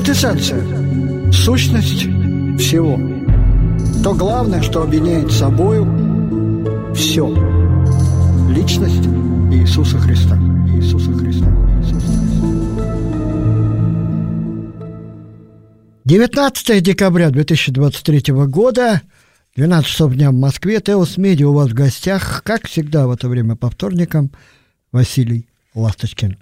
квинтэссенция, 0.00 1.30
сущность 1.30 2.04
всего. 2.58 2.98
То 4.02 4.14
главное, 4.14 4.62
что 4.62 4.82
объединяет 4.82 5.30
собою 5.30 5.84
все. 6.94 7.28
Личность 8.48 9.06
Иисуса 9.52 9.98
Христа. 9.98 10.36
Иисуса 10.74 11.12
Христа. 11.12 11.46
Иисуса 11.78 12.06
Христа. 12.06 12.50
19 16.04 16.82
декабря 16.82 17.30
2023 17.30 18.32
года, 18.46 19.02
12 19.56 19.86
часов 19.86 20.14
дня 20.14 20.30
в 20.30 20.34
Москве, 20.34 20.80
Теос 20.80 21.18
Медиа 21.18 21.48
у 21.48 21.52
вас 21.52 21.68
в 21.68 21.74
гостях, 21.74 22.42
как 22.42 22.66
всегда 22.66 23.06
в 23.06 23.10
это 23.10 23.28
время 23.28 23.54
по 23.54 23.68
вторникам, 23.68 24.32
Василий 24.92 25.46
Ласточкин. 25.74 26.38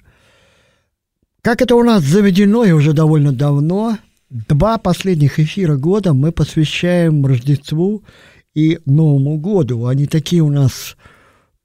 Как 1.43 1.63
это 1.63 1.77
у 1.77 1.83
нас 1.83 2.03
заведено 2.03 2.65
и 2.65 2.73
уже 2.73 2.93
довольно 2.93 3.33
давно, 3.33 3.99
два 4.31 4.77
последних 4.79 5.39
эфира 5.39 5.77
года 5.77 6.13
мы 6.13 6.33
посвящаем 6.33 7.25
Рождеству 7.25 8.03
и 8.55 8.81
Новому 8.87 9.39
году. 9.39 9.87
Они 9.87 10.07
такие 10.07 10.43
у 10.43 10.51
нас 10.51 10.97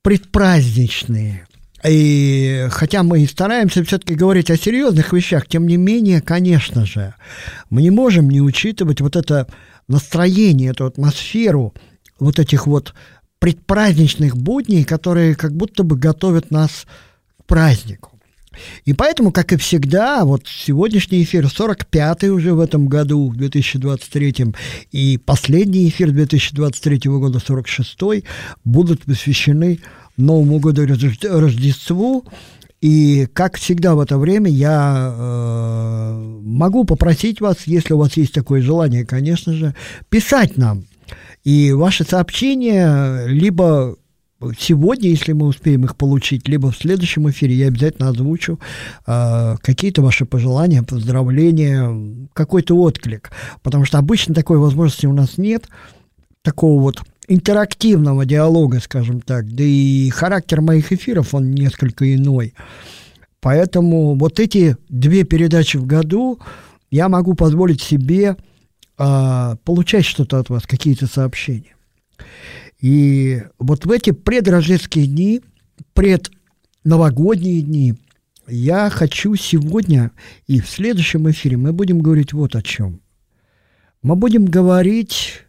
предпраздничные. 0.04 1.48
И 1.86 2.68
хотя 2.70 3.04
мы 3.04 3.24
и 3.24 3.28
стараемся 3.28 3.84
все-таки 3.84 4.16
говорить 4.16 4.52
о 4.52 4.58
серьезных 4.58 5.12
вещах, 5.12 5.48
тем 5.48 5.68
не 5.68 5.76
менее, 5.76 6.22
конечно 6.22 6.86
же, 6.86 7.16
мы 7.70 7.82
не 7.82 7.90
можем 7.90 8.30
не 8.30 8.42
учитывать 8.42 9.02
вот 9.02 9.16
это 9.16 9.48
настроение, 9.88 10.70
эту 10.70 10.86
атмосферу 10.86 11.74
вот 12.20 12.40
этих 12.40 12.68
вот 12.68 12.94
предпраздничных 13.40 14.38
будней, 14.38 14.86
которые 14.86 15.36
как 15.36 15.54
будто 15.54 15.84
бы 15.84 15.98
готовят 15.98 16.52
нас 16.52 16.86
к 17.42 17.46
празднику. 17.46 18.13
И 18.86 18.94
поэтому, 18.94 19.32
как 19.32 19.54
и 19.54 19.58
всегда, 19.58 20.26
вот 20.26 20.48
сегодняшний 20.48 21.24
эфир 21.24 21.46
45-й 21.46 22.30
уже 22.30 22.54
в 22.54 22.60
этом 22.60 22.88
году, 22.88 23.30
в 23.30 23.36
2023, 23.36 24.54
и 24.92 25.18
последний 25.18 25.90
эфир 25.90 26.12
2023 26.12 27.00
года, 27.06 27.40
46-й, 27.40 28.24
будут 28.64 29.04
посвящены 29.04 29.80
Новому 30.18 30.60
году 30.60 30.86
Рождеству. 30.86 32.26
И, 32.82 33.28
как 33.34 33.58
всегда 33.58 33.96
в 33.96 34.02
это 34.02 34.18
время, 34.18 34.52
я 34.52 35.14
э, 35.16 36.40
могу 36.42 36.84
попросить 36.84 37.40
вас, 37.40 37.60
если 37.66 37.94
у 37.94 37.98
вас 37.98 38.18
есть 38.18 38.34
такое 38.34 38.62
желание, 38.62 39.06
конечно 39.06 39.54
же, 39.54 39.74
писать 40.10 40.58
нам. 40.58 40.84
И 41.46 41.72
ваши 41.72 42.04
сообщения 42.04 43.26
либо 43.26 43.96
сегодня, 44.58 45.10
если 45.10 45.34
мы 45.34 45.48
успеем 45.48 45.86
их 45.86 45.96
получить, 45.96 46.48
либо 46.48 46.72
в 46.72 46.78
следующем 46.78 47.30
эфире 47.30 47.56
я 47.56 47.68
обязательно 47.68 48.10
озвучу 48.10 48.60
э, 49.06 49.56
какие-то 49.62 50.02
ваши 50.02 50.26
пожелания, 50.26 50.84
поздравления, 50.84 52.28
какой-то 52.34 52.76
отклик. 52.76 53.32
Потому 53.62 53.86
что 53.86 53.98
обычно 53.98 54.34
такой 54.34 54.58
возможности 54.58 55.06
у 55.06 55.14
нас 55.14 55.38
нет, 55.38 55.68
такого 56.42 56.82
вот 56.82 57.02
интерактивного 57.28 58.26
диалога, 58.26 58.80
скажем 58.80 59.22
так, 59.22 59.50
да 59.54 59.64
и 59.64 60.10
характер 60.10 60.62
моих 60.62 60.92
эфиров, 60.92 61.34
он 61.34 61.52
несколько 61.52 62.14
иной. 62.14 62.54
Поэтому 63.40 64.16
вот 64.16 64.40
эти 64.40 64.78
две 64.90 65.24
передачи 65.24 65.78
в 65.78 65.86
году 65.86 66.40
я 66.92 67.10
могу 67.10 67.34
позволить 67.34 67.82
себе 67.82 68.38
э, 68.98 69.56
получать 69.64 70.06
что-то 70.06 70.40
от 70.40 70.50
вас, 70.50 70.64
какие-то 70.64 71.08
сообщения. 71.08 71.76
И 72.84 73.42
вот 73.60 73.86
в 73.86 73.92
эти 73.92 74.12
предрождественские 74.12 75.08
дни, 75.08 75.42
предновогодние 75.94 77.62
дни, 77.62 77.96
я 78.46 78.90
хочу 78.90 79.36
сегодня 79.36 80.12
и 80.48 80.60
в 80.60 80.70
следующем 80.70 81.32
эфире 81.32 81.56
мы 81.56 81.72
будем 81.72 82.02
говорить 82.02 82.34
вот 82.34 82.58
о 82.58 82.62
чем. 82.62 83.00
Мы 84.02 84.18
будем 84.18 84.44
говорить 84.44 85.46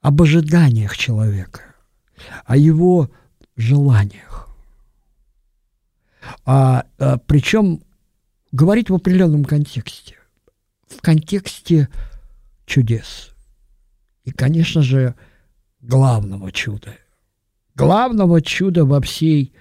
об 0.00 0.22
ожиданиях 0.22 0.96
человека, 0.96 1.60
о 2.46 2.56
его 2.56 3.10
желаниях. 3.58 4.48
А, 6.46 6.86
а, 6.98 7.18
причем 7.18 7.82
говорить 8.52 8.88
в 8.88 8.94
определенном 8.94 9.44
контексте, 9.44 10.16
в 10.86 11.02
контексте 11.02 11.90
чудес. 12.64 13.34
И, 14.24 14.30
конечно 14.30 14.80
же, 14.80 15.14
главного 15.88 16.52
чуда. 16.52 16.96
Главного 17.74 18.42
чуда 18.42 18.84
во 18.84 19.00
всей 19.00 19.54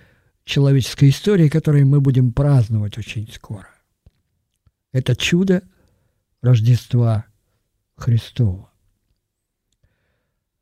человеческой 0.43 1.09
истории, 1.09 1.49
которое 1.49 1.85
мы 1.85 2.01
будем 2.01 2.31
праздновать 2.33 2.97
очень 2.97 3.31
скоро. 3.31 3.69
Это 4.91 5.15
чудо 5.15 5.63
Рождества 6.41 7.25
Христова. 7.95 8.69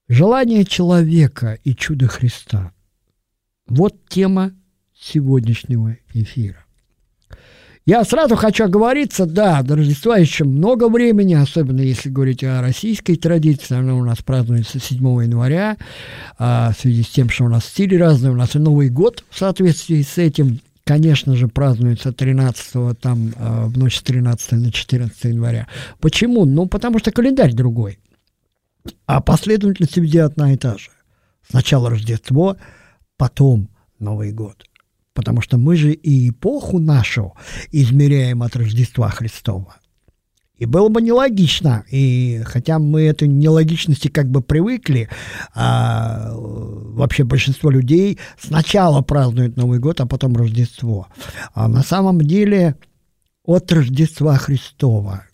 Желание 0.07 0.65
человека 0.65 1.57
и 1.63 1.75
чудо 1.75 2.07
Христа. 2.07 2.71
Вот 3.67 4.07
тема 4.07 4.53
сегодняшнего 4.93 5.97
эфира. 6.13 6.64
Я 7.85 8.03
сразу 8.03 8.35
хочу 8.35 8.63
оговориться, 8.63 9.27
да, 9.27 9.61
до 9.61 9.75
Рождества 9.75 10.17
еще 10.17 10.43
много 10.43 10.89
времени, 10.89 11.35
особенно 11.35 11.81
если 11.81 12.09
говорить 12.09 12.43
о 12.43 12.59
российской 12.59 13.15
традиции, 13.15 13.77
она 13.77 13.93
у 13.93 14.03
нас 14.03 14.23
празднуется 14.23 14.79
7 14.79 14.97
января, 15.21 15.77
а 16.39 16.71
в 16.71 16.81
связи 16.81 17.03
с 17.03 17.09
тем, 17.09 17.29
что 17.29 17.43
у 17.43 17.47
нас 17.47 17.65
стили 17.65 17.95
разные, 17.95 18.31
у 18.31 18.35
нас 18.35 18.55
и 18.55 18.59
Новый 18.59 18.89
год 18.89 19.23
в 19.29 19.37
соответствии 19.37 20.01
с 20.01 20.17
этим, 20.17 20.61
конечно 20.83 21.35
же, 21.35 21.47
празднуется 21.47 22.11
13 22.11 22.97
там, 22.99 23.33
а, 23.37 23.67
в 23.67 23.77
ночь 23.77 23.97
с 23.97 24.01
13 24.01 24.53
на 24.53 24.71
14 24.71 25.25
января. 25.25 25.67
Почему? 25.99 26.45
Ну, 26.45 26.65
потому 26.65 26.97
что 26.97 27.11
календарь 27.11 27.53
другой, 27.53 27.99
а 29.05 29.21
последовательность 29.21 29.97
везде 29.97 30.23
одна 30.23 30.53
и 30.53 30.57
та 30.57 30.75
же. 30.79 30.89
Сначала 31.47 31.91
Рождество, 31.91 32.57
потом 33.15 33.69
Новый 33.99 34.31
год– 34.31 34.65
потому 35.15 35.41
что 35.41 35.57
мы 35.57 35.75
же 35.77 35.93
и 35.93 36.29
эпоху 36.29 36.77
нашу 36.77 37.33
измеряем 37.71 38.43
от 38.43 38.55
Рождества 38.55 39.09
Христова. 39.09 39.77
И 40.57 40.65
было 40.65 40.87
бы 40.89 41.01
нелогично, 41.01 41.83
и 41.89 42.41
хотя 42.45 42.79
мы 42.79 43.01
этой 43.01 43.27
нелогичности 43.27 44.07
как 44.07 44.29
бы 44.29 44.41
привыкли, 44.41 45.09
а, 45.53 46.31
вообще 46.33 47.23
большинство 47.23 47.69
людей 47.69 48.19
сначала 48.39 49.01
празднуют 49.01 49.57
Новый 49.57 49.79
год, 49.79 49.99
а 49.99 50.05
потом 50.05 50.35
Рождество. 50.35 51.07
А 51.53 51.67
на 51.67 51.83
самом 51.83 52.21
деле 52.21 52.75
от 53.43 53.71
Рождества 53.71 54.37
Христова 54.37 55.25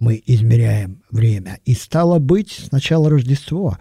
мы 0.00 0.20
измеряем 0.26 1.02
время. 1.10 1.60
И 1.64 1.74
стало 1.74 2.18
быть 2.18 2.66
сначала 2.68 3.10
Рождество, 3.10 3.78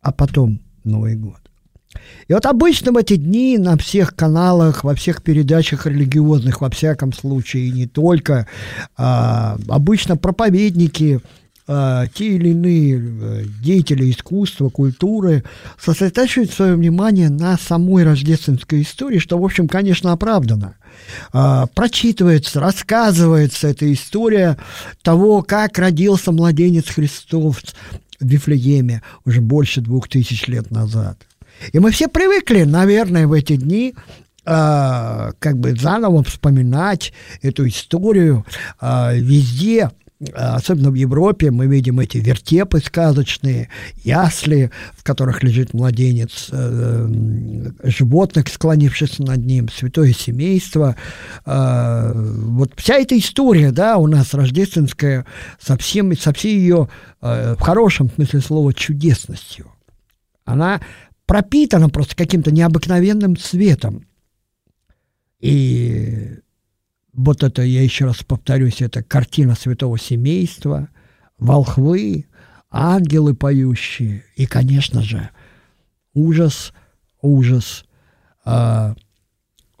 а 0.00 0.12
потом 0.12 0.60
Новый 0.82 1.14
год. 1.14 1.39
И 2.28 2.32
вот 2.32 2.46
обычно 2.46 2.92
в 2.92 2.96
эти 2.96 3.16
дни 3.16 3.58
на 3.58 3.76
всех 3.76 4.14
каналах, 4.14 4.84
во 4.84 4.94
всех 4.94 5.22
передачах 5.22 5.86
религиозных, 5.86 6.60
во 6.60 6.70
всяком 6.70 7.12
случае, 7.12 7.66
и 7.66 7.72
не 7.72 7.86
только, 7.86 8.46
а, 8.96 9.58
обычно 9.68 10.16
проповедники, 10.16 11.20
а, 11.72 12.06
те 12.08 12.34
или 12.34 12.48
иные 12.48 13.00
э, 13.00 13.44
деятели 13.62 14.10
искусства, 14.10 14.70
культуры 14.70 15.44
сосредотачивают 15.78 16.50
свое 16.50 16.74
внимание 16.74 17.30
на 17.30 17.56
самой 17.58 18.02
рождественской 18.02 18.82
истории, 18.82 19.18
что, 19.18 19.38
в 19.38 19.44
общем, 19.44 19.68
конечно, 19.68 20.10
оправдано. 20.10 20.74
А, 21.32 21.66
прочитывается, 21.68 22.58
рассказывается 22.58 23.68
эта 23.68 23.92
история 23.92 24.58
того, 25.02 25.42
как 25.42 25.78
родился 25.78 26.32
младенец 26.32 26.88
Христов 26.88 27.60
в 28.20 28.26
Вифлееме 28.26 29.02
уже 29.24 29.40
больше 29.40 29.80
двух 29.80 30.08
тысяч 30.08 30.48
лет 30.48 30.72
назад. 30.72 31.18
И 31.72 31.78
мы 31.78 31.90
все 31.90 32.08
привыкли, 32.08 32.64
наверное, 32.64 33.26
в 33.26 33.32
эти 33.32 33.56
дни 33.56 33.94
э, 34.44 35.32
как 35.38 35.58
бы 35.58 35.74
заново 35.76 36.24
вспоминать 36.24 37.12
эту 37.42 37.68
историю 37.68 38.44
э, 38.80 39.18
везде, 39.18 39.90
особенно 40.34 40.90
в 40.90 40.94
Европе, 40.94 41.50
мы 41.50 41.66
видим 41.66 41.98
эти 41.98 42.18
вертепы 42.18 42.80
сказочные, 42.80 43.68
ясли, 44.04 44.70
в 44.92 45.02
которых 45.02 45.42
лежит 45.42 45.72
младенец, 45.72 46.48
э, 46.52 47.08
животных, 47.84 48.48
склонившись 48.48 49.18
над 49.18 49.38
ним, 49.38 49.68
святое 49.70 50.12
семейство. 50.12 50.96
Э, 51.46 52.12
вот 52.14 52.72
вся 52.76 52.96
эта 52.96 53.18
история, 53.18 53.70
да, 53.70 53.96
у 53.96 54.06
нас 54.06 54.34
рождественская, 54.34 55.24
со, 55.58 55.78
всем, 55.78 56.14
со 56.16 56.32
всей 56.34 56.58
ее, 56.58 56.88
э, 57.22 57.54
в 57.58 57.60
хорошем 57.60 58.10
смысле 58.10 58.40
слова, 58.40 58.74
чудесностью. 58.74 59.72
Она 60.44 60.80
пропитана 61.30 61.88
просто 61.88 62.16
каким-то 62.16 62.50
необыкновенным 62.50 63.36
цветом. 63.36 64.04
И 65.38 66.38
вот 67.12 67.44
это, 67.44 67.62
я 67.62 67.84
еще 67.84 68.06
раз 68.06 68.24
повторюсь, 68.24 68.82
это 68.82 69.04
картина 69.04 69.54
святого 69.54 69.96
семейства, 69.96 70.88
волхвы, 71.38 72.26
ангелы 72.68 73.36
поющие, 73.36 74.24
и, 74.34 74.44
конечно 74.44 75.02
же, 75.02 75.30
ужас, 76.14 76.72
ужас 77.22 77.84
э, 78.44 78.94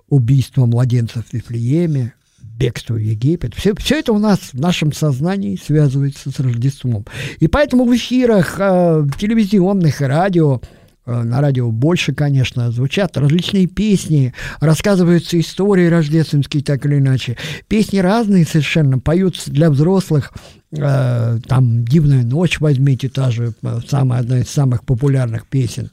убийства 0.08 0.66
младенцев 0.66 1.26
в 1.26 1.32
Вифлееме, 1.32 2.14
бегство 2.40 2.94
в 2.94 2.98
Египет. 2.98 3.56
Все, 3.56 3.74
все 3.74 3.98
это 3.98 4.12
у 4.12 4.20
нас 4.20 4.38
в 4.52 4.60
нашем 4.60 4.92
сознании 4.92 5.56
связывается 5.56 6.30
с 6.30 6.38
Рождеством. 6.38 7.06
И 7.40 7.48
поэтому 7.48 7.86
в 7.86 7.96
эфирах 7.96 8.54
э, 8.60 9.04
телевизионных 9.18 10.00
и 10.00 10.04
радио 10.04 10.60
Э, 10.60 10.79
на 11.10 11.40
радио 11.40 11.70
больше, 11.70 12.14
конечно, 12.14 12.70
звучат 12.70 13.16
различные 13.16 13.66
песни, 13.66 14.32
рассказываются 14.60 15.38
истории 15.38 15.86
рождественские, 15.86 16.62
так 16.62 16.84
или 16.86 16.98
иначе. 16.98 17.36
Песни 17.68 17.98
разные 17.98 18.44
совершенно, 18.44 18.98
поются 18.98 19.50
для 19.50 19.70
взрослых, 19.70 20.32
э, 20.72 21.38
там 21.46 21.84
«Дивная 21.84 22.22
ночь» 22.22 22.60
возьмите, 22.60 23.08
та 23.08 23.30
же, 23.30 23.54
э, 23.62 23.80
самая, 23.88 24.20
одна 24.20 24.38
из 24.38 24.48
самых 24.48 24.84
популярных 24.84 25.46
песен. 25.46 25.90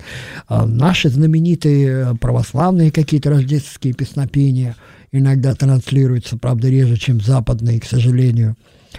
Наши 0.50 1.10
знаменитые 1.10 2.16
православные 2.20 2.92
какие-то 2.92 3.30
рождественские 3.30 3.94
песнопения 3.94 4.76
иногда 5.12 5.54
транслируются, 5.56 6.38
правда, 6.38 6.70
реже, 6.70 6.98
чем 6.98 7.22
западные, 7.22 7.80
к 7.80 7.86
сожалению. 7.86 8.56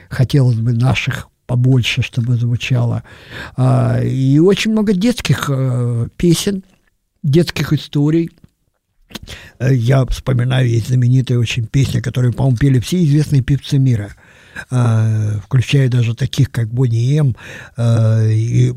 Хотелось 0.09 0.57
бы 0.57 0.73
наших 0.73 1.29
побольше, 1.49 2.03
чтобы 2.03 2.37
звучало. 2.37 3.03
А, 3.57 4.01
и 4.03 4.39
очень 4.39 4.71
много 4.71 4.93
детских 4.93 5.49
э, 5.49 6.09
песен, 6.19 6.63
детских 7.23 7.73
историй. 7.73 8.31
Э, 9.59 9.75
я 9.75 10.05
вспоминаю, 10.05 10.69
есть 10.69 10.89
знаменитая 10.89 11.39
очень 11.39 11.67
песня, 11.67 12.03
которую, 12.03 12.35
по-моему, 12.35 12.59
пели 12.59 12.79
все 12.81 13.03
известные 13.03 13.43
певцы 13.43 13.79
мира 13.79 14.13
а, 14.71 15.39
включая 15.45 15.89
даже 15.89 16.15
таких, 16.15 16.51
как 16.51 16.69
Бонни 16.69 17.17
М. 17.17 17.35
Э, 17.77 18.31
и 18.31 18.75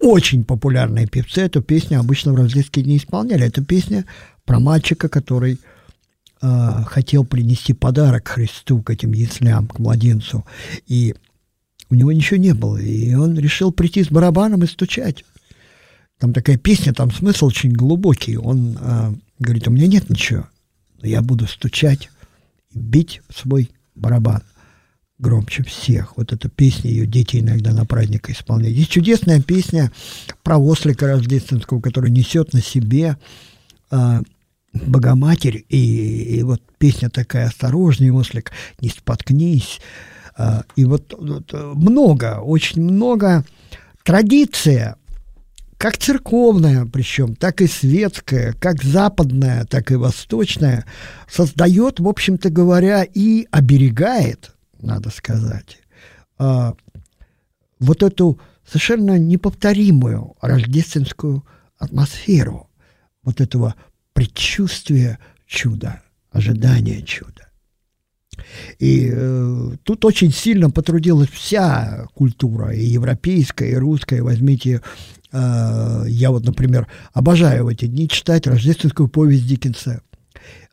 очень 0.00 0.44
популярные 0.44 1.08
певцы 1.08 1.40
эту 1.40 1.62
песню 1.62 1.98
обычно 1.98 2.32
в 2.32 2.36
рождественские 2.36 2.84
дни 2.84 2.98
исполняли. 2.98 3.44
Это 3.44 3.64
песня 3.64 4.04
про 4.44 4.60
мальчика, 4.60 5.08
который 5.08 5.58
хотел 6.86 7.24
принести 7.24 7.72
подарок 7.72 8.28
Христу 8.28 8.82
к 8.82 8.90
этим 8.90 9.12
яслям, 9.12 9.66
к 9.66 9.78
младенцу. 9.78 10.44
И 10.86 11.14
у 11.94 11.96
него 11.96 12.12
ничего 12.12 12.38
не 12.38 12.52
было, 12.54 12.76
и 12.76 13.14
он 13.14 13.38
решил 13.38 13.72
прийти 13.72 14.02
с 14.02 14.08
барабаном 14.08 14.64
и 14.64 14.66
стучать. 14.66 15.24
Там 16.18 16.32
такая 16.32 16.56
песня, 16.56 16.92
там 16.92 17.12
смысл 17.12 17.46
очень 17.46 17.72
глубокий. 17.72 18.36
Он 18.36 18.76
э, 18.80 19.14
говорит, 19.38 19.68
у 19.68 19.70
меня 19.70 19.86
нет 19.86 20.10
ничего, 20.10 20.48
но 21.00 21.08
я 21.08 21.22
буду 21.22 21.46
стучать 21.46 22.10
и 22.72 22.78
бить 22.78 23.22
свой 23.34 23.70
барабан 23.94 24.42
громче 25.18 25.62
всех. 25.62 26.16
Вот 26.16 26.32
эта 26.32 26.48
песня, 26.48 26.90
ее 26.90 27.06
дети 27.06 27.36
иногда 27.36 27.72
на 27.72 27.86
праздник 27.86 28.28
исполняют. 28.28 28.76
Есть 28.76 28.90
чудесная 28.90 29.40
песня 29.40 29.92
про 30.42 30.58
ослика 30.58 31.06
рождественского, 31.06 31.80
который 31.80 32.10
несет 32.10 32.52
на 32.52 32.60
себе 32.60 33.16
э, 33.90 34.20
Богоматерь. 34.72 35.64
И, 35.68 36.38
и 36.38 36.42
вот 36.42 36.60
песня 36.78 37.08
такая 37.08 37.46
«Осторожней, 37.46 38.10
ослик, 38.10 38.50
не 38.80 38.88
споткнись». 38.88 39.80
А, 40.36 40.64
и 40.76 40.84
вот, 40.84 41.14
вот 41.18 41.52
много, 41.52 42.40
очень 42.40 42.82
много 42.82 43.44
традиция, 44.02 44.96
как 45.78 45.98
церковная, 45.98 46.86
причем, 46.86 47.34
так 47.36 47.60
и 47.60 47.66
светская, 47.66 48.52
как 48.54 48.82
западная, 48.82 49.64
так 49.66 49.90
и 49.90 49.96
восточная, 49.96 50.86
создает, 51.30 52.00
в 52.00 52.08
общем-то 52.08 52.50
говоря, 52.50 53.04
и 53.04 53.46
оберегает, 53.50 54.54
надо 54.80 55.10
сказать, 55.10 55.78
а, 56.38 56.74
вот 57.78 58.02
эту 58.02 58.40
совершенно 58.66 59.18
неповторимую 59.18 60.36
рождественскую 60.40 61.44
атмосферу 61.78 62.70
вот 63.22 63.40
этого 63.40 63.74
предчувствия 64.12 65.18
чуда, 65.46 66.02
ожидания 66.30 67.02
чуда. 67.02 67.43
И 68.78 69.10
э, 69.12 69.70
тут 69.82 70.04
очень 70.04 70.32
сильно 70.32 70.70
потрудилась 70.70 71.28
вся 71.30 72.06
культура, 72.14 72.70
и 72.72 72.84
европейская, 72.84 73.70
и 73.70 73.74
русская. 73.74 74.22
Возьмите, 74.22 74.80
э, 75.32 76.04
я 76.06 76.30
вот, 76.30 76.44
например, 76.44 76.86
обожаю 77.12 77.64
в 77.64 77.68
эти 77.68 77.86
дни 77.86 78.08
читать 78.08 78.46
рождественскую 78.46 79.08
повесть 79.08 79.46
Диккенса. 79.46 80.02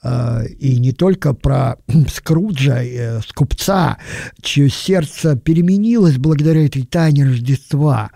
Э, 0.04 0.46
и 0.48 0.80
не 0.80 0.92
только 0.92 1.34
про 1.34 1.78
Скруджа, 2.14 2.84
э, 2.84 3.22
скупца, 3.22 3.98
чье 4.42 4.70
сердце 4.70 5.36
переменилось 5.36 6.18
благодаря 6.18 6.66
этой 6.66 6.84
тайне 6.84 7.26
Рождества, 7.26 8.12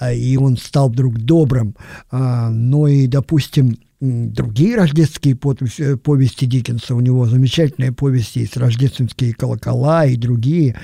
э, 0.00 0.16
и 0.16 0.36
он 0.36 0.56
стал 0.56 0.90
вдруг 0.90 1.18
добрым, 1.18 1.74
но 2.10 2.88
и, 2.88 3.06
допустим, 3.06 3.78
другие 4.00 4.76
рождественские 4.76 5.36
э, 5.78 5.96
повести 5.96 6.44
Диккенса. 6.44 6.94
У 6.94 7.00
него 7.00 7.26
замечательные 7.26 7.92
повести 7.92 8.40
есть 8.40 8.56
«Рождественские 8.56 9.34
колокола» 9.34 10.06
и 10.06 10.16
другие. 10.16 10.76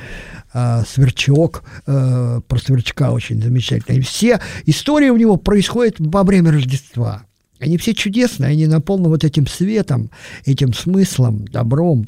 А, 0.53 0.85
«Сверчок», 0.85 1.65
а, 1.87 2.41
про 2.41 2.59
сверчка 2.59 3.13
очень 3.13 3.41
замечательно. 3.41 3.97
И 3.97 4.01
все 4.01 4.41
истории 4.67 5.11
у 5.11 5.17
него 5.17 5.37
происходят 5.37 5.97
во 5.99 6.25
время 6.25 6.53
Рождества. 6.53 7.25
Они 7.65 7.79
все 7.79 7.95
чудесные, 7.95 8.51
они 8.51 8.67
наполнены 8.67 9.09
вот 9.09 9.25
этим 9.25 9.47
светом, 9.47 10.11
этим 10.45 10.75
смыслом, 10.75 11.49
добром. 11.49 12.05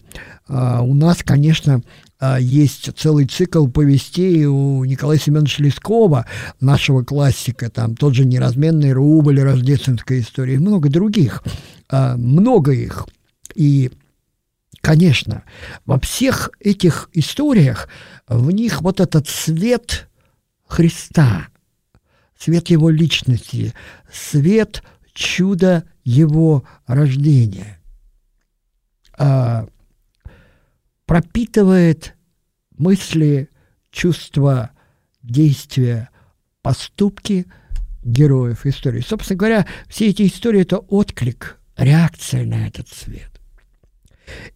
А, 0.48 0.82
у 0.82 0.92
нас, 0.92 1.22
конечно, 1.22 1.82
а, 2.20 2.38
есть 2.38 2.90
целый 2.94 3.24
цикл 3.24 3.66
повестей 3.66 4.44
у 4.44 4.84
Николая 4.84 5.18
Семеновича 5.18 5.62
Лескова, 5.62 6.26
нашего 6.60 7.02
классика, 7.04 7.70
там 7.70 7.96
тот 7.96 8.14
же 8.14 8.26
«Неразменный 8.26 8.92
рубль», 8.92 9.40
«Рождественская 9.40 10.20
история» 10.20 10.56
и 10.56 10.58
много 10.58 10.90
других. 10.90 11.42
А, 11.88 12.18
много 12.18 12.72
их. 12.72 13.06
И, 13.54 13.90
конечно, 14.82 15.42
во 15.86 15.98
всех 15.98 16.50
этих 16.60 17.08
историях 17.14 17.88
в 18.28 18.50
них 18.50 18.82
вот 18.82 19.00
этот 19.00 19.26
свет 19.26 20.06
Христа, 20.68 21.48
свет 22.38 22.68
Его 22.68 22.90
личности, 22.90 23.72
свет 24.12 24.82
чуда 25.16 25.84
Его 26.04 26.62
рождения 26.86 27.80
а,– 29.18 29.66
пропитывает 31.06 32.14
мысли, 32.76 33.48
чувства, 33.90 34.70
действия, 35.22 36.10
поступки 36.62 37.46
героев 38.02 38.66
истории. 38.66 39.00
Собственно 39.00 39.38
говоря, 39.38 39.66
все 39.88 40.08
эти 40.08 40.26
истории– 40.26 40.60
это 40.62 40.78
отклик, 40.78 41.58
реакция 41.76 42.44
на 42.44 42.66
этот 42.66 42.88
свет. 42.88 43.30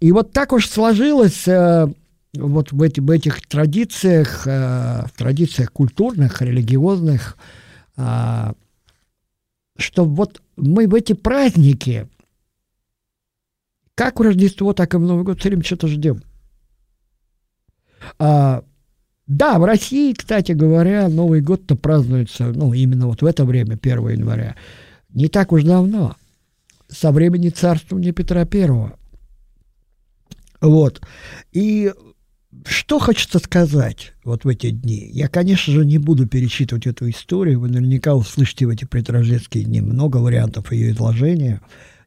И 0.00 0.12
вот 0.12 0.32
так 0.32 0.52
уж 0.52 0.68
сложилось 0.68 1.46
э, 1.46 1.86
вот 2.34 2.72
в, 2.72 2.82
эти, 2.82 2.98
в 2.98 3.10
этих 3.10 3.46
традициях, 3.46 4.46
э, 4.46 5.06
в 5.06 5.12
традициях 5.16 5.72
культурных, 5.72 6.42
религиозных, 6.42 7.36
э, 7.96 8.52
что 9.78 10.04
вот 10.04 10.42
мы 10.60 10.86
в 10.86 10.94
эти 10.94 11.12
праздники, 11.12 12.08
как 13.94 14.18
в 14.18 14.22
Рождество, 14.22 14.72
так 14.72 14.94
и 14.94 14.96
в 14.96 15.00
Новый 15.00 15.24
год, 15.24 15.40
все 15.40 15.48
время 15.48 15.64
что-то 15.64 15.88
ждем. 15.88 16.22
А, 18.18 18.64
да, 19.26 19.58
в 19.58 19.64
России, 19.64 20.12
кстати 20.12 20.52
говоря, 20.52 21.08
Новый 21.08 21.40
год-то 21.40 21.76
празднуется, 21.76 22.52
ну, 22.52 22.72
именно 22.72 23.06
вот 23.06 23.22
в 23.22 23.26
это 23.26 23.44
время, 23.44 23.78
1 23.80 24.08
января, 24.08 24.56
не 25.10 25.28
так 25.28 25.52
уж 25.52 25.64
давно, 25.64 26.16
со 26.88 27.12
времени 27.12 27.48
царствования 27.50 28.12
Петра 28.12 28.44
Первого. 28.44 28.98
Вот. 30.60 31.00
И 31.52 31.92
что 32.66 32.98
хочется 32.98 33.38
сказать 33.38 34.12
вот 34.24 34.44
в 34.44 34.48
эти 34.48 34.70
дни? 34.70 35.08
Я, 35.12 35.28
конечно 35.28 35.72
же, 35.72 35.84
не 35.84 35.98
буду 35.98 36.26
перечитывать 36.26 36.86
эту 36.86 37.08
историю. 37.10 37.60
Вы 37.60 37.68
наверняка 37.68 38.14
услышите 38.14 38.66
в 38.66 38.70
эти 38.70 38.84
предрождественские 38.84 39.64
дни 39.64 39.80
много 39.80 40.18
вариантов 40.18 40.72
ее 40.72 40.90
изложения, 40.92 41.60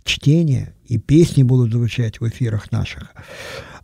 чтения, 0.03 0.75
и 0.85 0.97
песни 0.97 1.43
будут 1.43 1.71
звучать 1.71 2.19
в 2.19 2.27
эфирах 2.27 2.71
наших. 2.71 3.13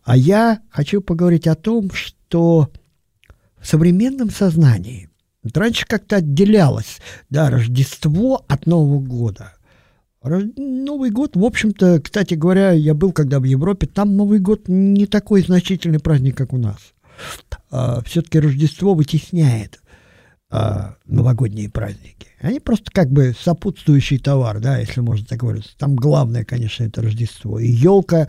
А 0.04 0.18
я 0.18 0.62
хочу 0.70 1.02
поговорить 1.02 1.48
о 1.48 1.56
том, 1.56 1.92
что 1.92 2.72
в 3.60 3.68
современном 3.68 4.30
сознании 4.30 5.10
раньше 5.54 5.86
как-то 5.86 6.18
отделялось 6.18 7.00
да, 7.30 7.50
Рождество 7.50 8.46
от 8.48 8.66
Нового 8.66 9.00
года. 9.00 9.54
Новый 10.22 11.12
год, 11.12 11.36
в 11.36 11.44
общем-то, 11.46 12.02
кстати 12.02 12.34
говоря, 12.34 12.72
я 12.72 12.94
был 12.94 13.14
когда 13.14 13.40
в 13.40 13.46
Европе, 13.46 13.88
там 13.88 14.18
Новый 14.18 14.40
год 14.40 14.68
не 14.68 15.06
такой 15.06 15.42
значительный 15.42 16.00
праздник, 16.00 16.36
как 16.36 16.54
у 16.54 16.58
нас. 16.58 16.94
А, 17.72 18.02
все-таки 18.04 18.40
Рождество 18.40 18.96
вытесняет 18.96 19.80
а, 20.50 20.96
новогодние 21.06 21.70
праздники. 21.70 22.28
Они 22.42 22.60
просто 22.60 22.92
как 22.92 23.12
бы 23.12 23.34
сопутствующий 23.40 24.20
товар, 24.20 24.60
да, 24.60 24.78
если 24.78 25.00
можно 25.02 25.26
так 25.26 25.40
говорить. 25.40 25.76
Там 25.78 25.96
главное, 25.96 26.44
конечно, 26.44 26.84
это 26.84 27.02
Рождество. 27.02 27.60
И 27.60 27.68
елка 27.68 28.28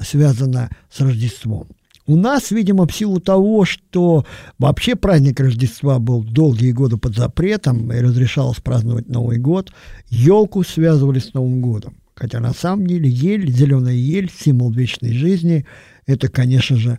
связано 0.00 0.70
с 0.90 1.00
Рождеством. 1.00 1.68
У 2.08 2.16
нас, 2.16 2.50
видимо, 2.50 2.86
в 2.86 2.94
силу 2.94 3.20
того, 3.20 3.66
что 3.66 4.24
вообще 4.58 4.96
праздник 4.96 5.40
Рождества 5.40 5.98
был 5.98 6.24
долгие 6.24 6.72
годы 6.72 6.96
под 6.96 7.14
запретом 7.14 7.92
и 7.92 8.00
разрешалось 8.00 8.60
праздновать 8.60 9.08
Новый 9.08 9.36
год, 9.36 9.72
елку 10.08 10.64
связывали 10.64 11.18
с 11.18 11.34
Новым 11.34 11.60
годом. 11.60 11.98
Хотя 12.14 12.40
на 12.40 12.54
самом 12.54 12.86
деле 12.86 13.10
ель, 13.10 13.52
зеленая 13.52 13.94
ель, 13.94 14.30
символ 14.34 14.70
вечной 14.70 15.12
жизни, 15.12 15.66
это, 16.06 16.28
конечно 16.28 16.76
же, 16.76 16.98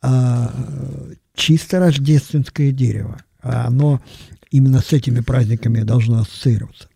а, 0.00 0.50
чисто 1.34 1.78
рождественское 1.78 2.72
дерево. 2.72 3.18
А 3.42 3.66
оно 3.66 4.00
именно 4.50 4.80
с 4.80 4.90
этими 4.94 5.20
праздниками 5.20 5.82
должно 5.82 6.20
ассоциироваться. 6.20 6.88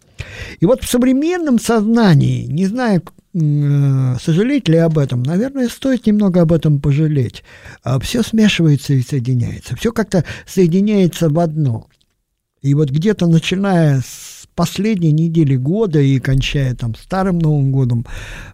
И 0.60 0.64
вот 0.64 0.82
в 0.82 0.88
современном 0.88 1.58
сознании, 1.58 2.46
не 2.46 2.64
знаю, 2.64 3.02
сожалеть 3.32 4.68
ли 4.68 4.76
об 4.78 4.98
этом, 4.98 5.22
наверное, 5.22 5.68
стоит 5.68 6.06
немного 6.06 6.40
об 6.40 6.52
этом 6.52 6.80
пожалеть. 6.80 7.44
А 7.82 8.00
все 8.00 8.22
смешивается 8.22 8.92
и 8.92 9.02
соединяется, 9.02 9.76
все 9.76 9.92
как-то 9.92 10.24
соединяется 10.46 11.28
в 11.28 11.38
одно. 11.38 11.86
И 12.62 12.74
вот 12.74 12.90
где-то 12.90 13.26
начиная 13.26 14.00
с 14.00 14.46
последние 14.54 15.12
недели 15.12 15.56
года 15.56 15.98
и 16.00 16.18
кончая 16.18 16.74
там 16.74 16.94
старым 16.94 17.38
Новым 17.38 17.72
годом, 17.72 18.04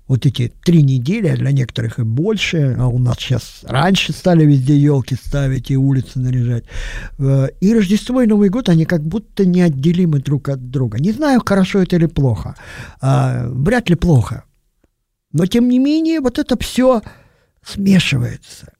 вот 0.06 0.25
эти 0.25 0.52
три 0.64 0.83
недели, 0.83 1.26
а 1.26 1.37
для 1.37 1.50
некоторых 1.50 1.99
и 1.99 2.04
больше, 2.04 2.76
а 2.78 2.87
у 2.87 2.99
нас 2.99 3.16
сейчас 3.18 3.64
раньше 3.64 4.12
стали 4.12 4.45
везде 4.45 4.78
елки 4.78 5.16
ставить 5.16 5.73
и 5.73 5.76
улицы 5.76 6.21
наряжать. 6.21 6.64
Э, 7.18 7.49
и 7.61 7.75
Рождество 7.75 8.23
и 8.23 8.28
Новый 8.28 8.50
год, 8.50 8.68
они 8.68 8.85
как 8.85 9.02
будто 9.02 9.45
неотделимы 9.45 10.21
друг 10.21 10.49
от 10.49 10.71
друга. 10.71 11.00
Не 11.00 11.11
знаю, 11.11 11.42
хорошо 11.45 11.80
это 11.80 11.97
или 11.97 12.06
плохо. 12.06 12.54
А, 13.00 13.49
вряд 13.49 13.90
ли 13.90 13.97
плохо. 13.97 14.45
Но, 15.37 15.45
тем 15.45 15.69
не 15.69 15.78
менее, 15.78 16.21
вот 16.21 16.38
это 16.38 16.59
все 16.59 17.02
смешивается. 17.62 18.73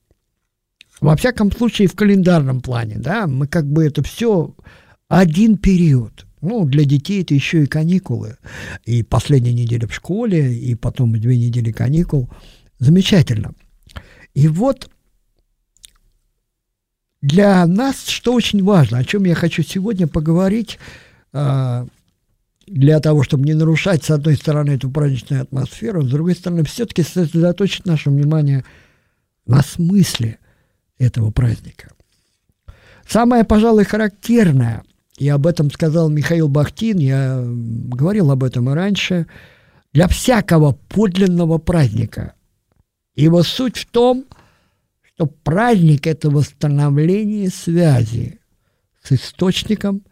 Во 1.03 1.15
всяком 1.15 1.53
случае, 1.53 1.87
в 1.87 1.95
календарном 1.95 2.63
плане, 2.63 2.97
да, 2.97 3.27
мы 3.27 3.47
как 3.47 3.67
бы 3.71 3.85
это 3.85 4.03
все 4.03 4.55
один 5.07 5.59
период. 5.59 6.25
Ну, 6.41 6.65
для 6.65 6.87
детей 6.87 7.21
это 7.21 7.35
еще 7.35 7.65
и 7.65 7.67
каникулы. 7.67 8.39
И 8.87 9.03
последняя 9.03 9.53
неделя 9.53 9.87
в 9.87 9.93
школе, 9.93 10.55
и 10.55 10.75
потом 10.75 11.13
две 11.21 11.37
недели 11.37 11.73
каникул. 11.73 12.31
Замечательно. 12.79 13.53
И 14.33 14.49
вот 14.49 14.91
для 17.21 17.67
нас, 17.67 18.07
что 18.09 18.33
очень 18.33 18.65
важно, 18.65 18.97
о 18.97 19.05
чем 19.05 19.25
я 19.25 19.35
хочу 19.35 19.63
сегодня 19.63 20.07
поговорить, 20.07 20.79
а, 21.35 21.87
для 22.67 23.01
того, 23.01 23.23
чтобы 23.23 23.45
не 23.45 23.55
нарушать, 23.55 24.05
с 24.05 24.11
одной 24.11 24.37
стороны, 24.37 24.73
эту 24.73 24.91
праздничную 24.91 25.43
атмосферу, 25.43 26.03
с 26.03 26.11
другой 26.11 26.35
стороны, 26.35 26.65
все-таки 26.65 27.03
сосредоточить 27.03 27.87
наше 27.87 28.11
внимание 28.11 28.65
на 29.47 29.63
смысле 29.63 30.39
этого 30.99 31.31
праздника. 31.31 31.93
Самое, 33.07 33.45
пожалуй, 33.45 33.85
характерное– 33.85 34.83
и 35.19 35.29
об 35.29 35.47
этом 35.47 35.71
сказал 35.71 36.11
Михаил 36.11 36.49
Бахтин, 36.49 36.99
я 36.99 37.43
говорил 37.43 38.31
об 38.31 38.45
этом 38.45 38.71
и 38.71 38.75
раньше, 38.75 39.27
для 39.93 40.09
всякого 40.09 40.73
подлинного 40.89 41.59
праздника. 41.59 42.35
Его 43.15 43.43
суть 43.43 43.79
в 43.79 43.87
том, 43.87 44.27
что 45.03 45.27
праздник– 45.27 46.07
это 46.07 46.29
восстановление 46.29 47.49
связи 47.49 48.41
с 49.03 49.13
источником 49.13 50.03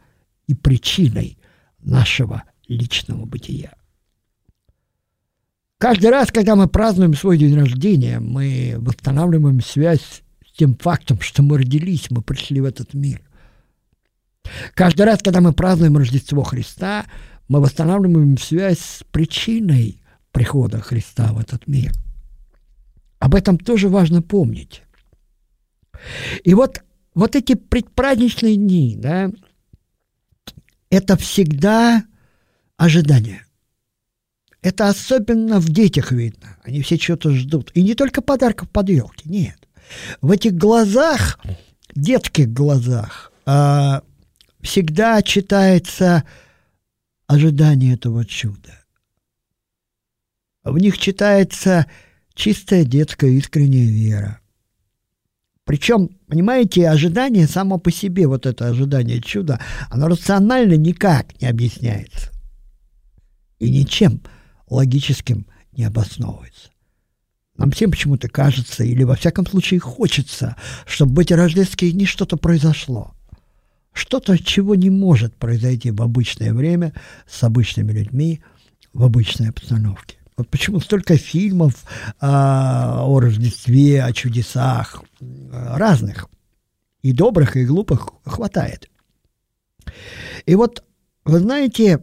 и 0.46 0.54
причиной 0.54 1.37
нашего 1.85 2.45
личного 2.67 3.25
бытия. 3.25 3.75
Каждый 5.79 6.11
раз, 6.11 6.31
когда 6.33 6.57
мы 6.57 6.67
празднуем 6.67 7.14
свой 7.14 7.37
день 7.37 7.55
рождения, 7.55 8.21
мы 8.21 8.76
восстанавливаем 8.79 9.61
связь 9.61 10.23
с 10.47 10.57
тем 10.57 10.76
фактом, 10.76 11.21
что 11.21 11.43
мы 11.43 11.59
родились, 11.59 12.11
мы 12.11 12.23
пришли 12.23 12.61
в 12.61 12.64
этот 12.64 12.95
мир– 12.95 13.21
Каждый 14.75 15.03
раз, 15.03 15.21
когда 15.23 15.41
мы 15.41 15.53
празднуем 15.53 15.97
Рождество 15.97 16.43
Христа, 16.43 17.07
мы 17.49 17.61
восстанавливаем 17.61 18.38
связь 18.38 18.79
с 18.79 19.05
причиной 19.11 20.00
прихода 20.33 20.81
Христа 20.81 21.33
в 21.33 21.38
этот 21.38 21.67
мир. 21.67 21.93
Об 23.19 23.35
этом 23.35 23.59
тоже 23.59 23.88
важно 23.88 24.23
помнить. 24.23 24.83
И 26.43 26.55
вот, 26.55 26.83
вот 27.14 27.37
эти 27.37 27.55
предпраздничные 27.55 28.57
дни, 28.57 28.97
да, 28.99 29.31
это 30.95 31.17
всегда 31.17 32.05
ожидание. 32.77 33.45
Это 34.63 34.89
особенно 34.89 35.61
в 35.61 35.69
детях 35.69 36.13
видно. 36.13 36.57
Они 36.63 36.81
все 36.83 36.97
что-то 36.97 37.31
ждут. 37.35 37.71
И 37.75 37.83
не 37.83 37.95
только 37.95 38.23
подарков 38.23 38.71
под 38.71 38.89
елки, 38.89 39.29
нет. 39.29 39.69
В 40.23 40.31
этих 40.31 40.55
глазах, 40.55 41.39
детских 41.95 42.53
глазах, 42.53 43.31
а, 43.45 44.03
всегда 44.63 45.21
читается 45.23 46.25
ожидание 47.27 47.95
этого 47.95 48.25
чуда. 48.25 48.85
В 50.63 50.79
них 50.79 50.97
читается 50.97 51.87
чистая 52.35 52.85
детская 52.85 53.31
искренняя 53.31 53.87
вера. 53.87 54.41
Причем, 55.64 56.11
понимаете, 56.28 56.88
ожидание 56.88 57.49
само 57.49 57.78
по 57.78 57.90
себе, 57.90 58.26
вот 58.26 58.44
это 58.47 58.68
ожидание 58.68 59.21
чуда, 59.21 59.61
оно 59.90 60.09
рационально 60.09 60.75
никак 60.75 61.40
не 61.40 61.49
объясняется. 61.49 62.30
И 63.59 63.71
ничем 63.71 64.21
логическим 64.68 65.47
не 65.73 65.85
обосновывается. 65.85 66.71
Нам 67.56 67.71
всем 67.71 67.90
почему-то 67.92 68.28
кажется, 68.28 68.85
или 68.85 69.04
во 69.04 69.14
всяком 69.14 69.47
случае 69.47 69.80
хочется, 69.80 70.56
чтобы 70.87 71.14
в 71.14 71.18
эти 71.21 71.33
рождественские 71.33 71.92
дни 71.92 72.04
что-то 72.04 72.37
произошло. 72.37 73.14
Что-то, 73.92 74.37
чего 74.37 74.75
не 74.75 74.90
может 74.90 75.37
произойти 75.37 75.92
в 75.92 76.02
обычное 76.02 76.52
время 76.52 76.92
с 77.28 77.42
обычными 77.44 77.92
людьми 77.92 78.42
в 78.92 79.04
обычной 79.04 79.50
обстановке. 79.50 80.16
Вот 80.37 80.49
почему 80.49 80.81
столько 80.81 81.17
фильмов 81.17 81.85
а, 82.21 83.05
о 83.05 83.21
Рождестве, 83.21 84.03
о 84.03 84.12
чудесах 84.12 85.03
разных. 85.50 86.29
И 87.03 87.12
добрых, 87.12 87.57
и 87.57 87.64
глупых 87.64 88.09
хватает. 88.25 88.88
И 90.47 90.55
вот, 90.55 90.83
вы 91.25 91.38
знаете, 91.38 92.03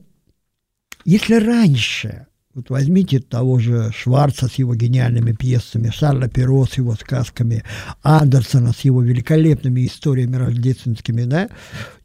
если 1.04 1.36
раньше 1.36 2.28
вот 2.54 2.70
возьмите 2.70 3.20
того 3.20 3.60
же 3.60 3.92
Шварца 3.94 4.48
с 4.48 4.56
его 4.56 4.76
гениальными 4.76 5.32
пьесами, 5.32 5.90
Шарля 5.90 6.28
Перо 6.28 6.66
с 6.66 6.74
его 6.74 6.96
сказками, 6.96 7.64
Андерсона 8.04 8.74
с 8.74 8.82
его 8.82 9.02
великолепными 9.02 9.86
историями 9.86 10.36
рождественскими, 10.36 11.24
да, 11.24 11.50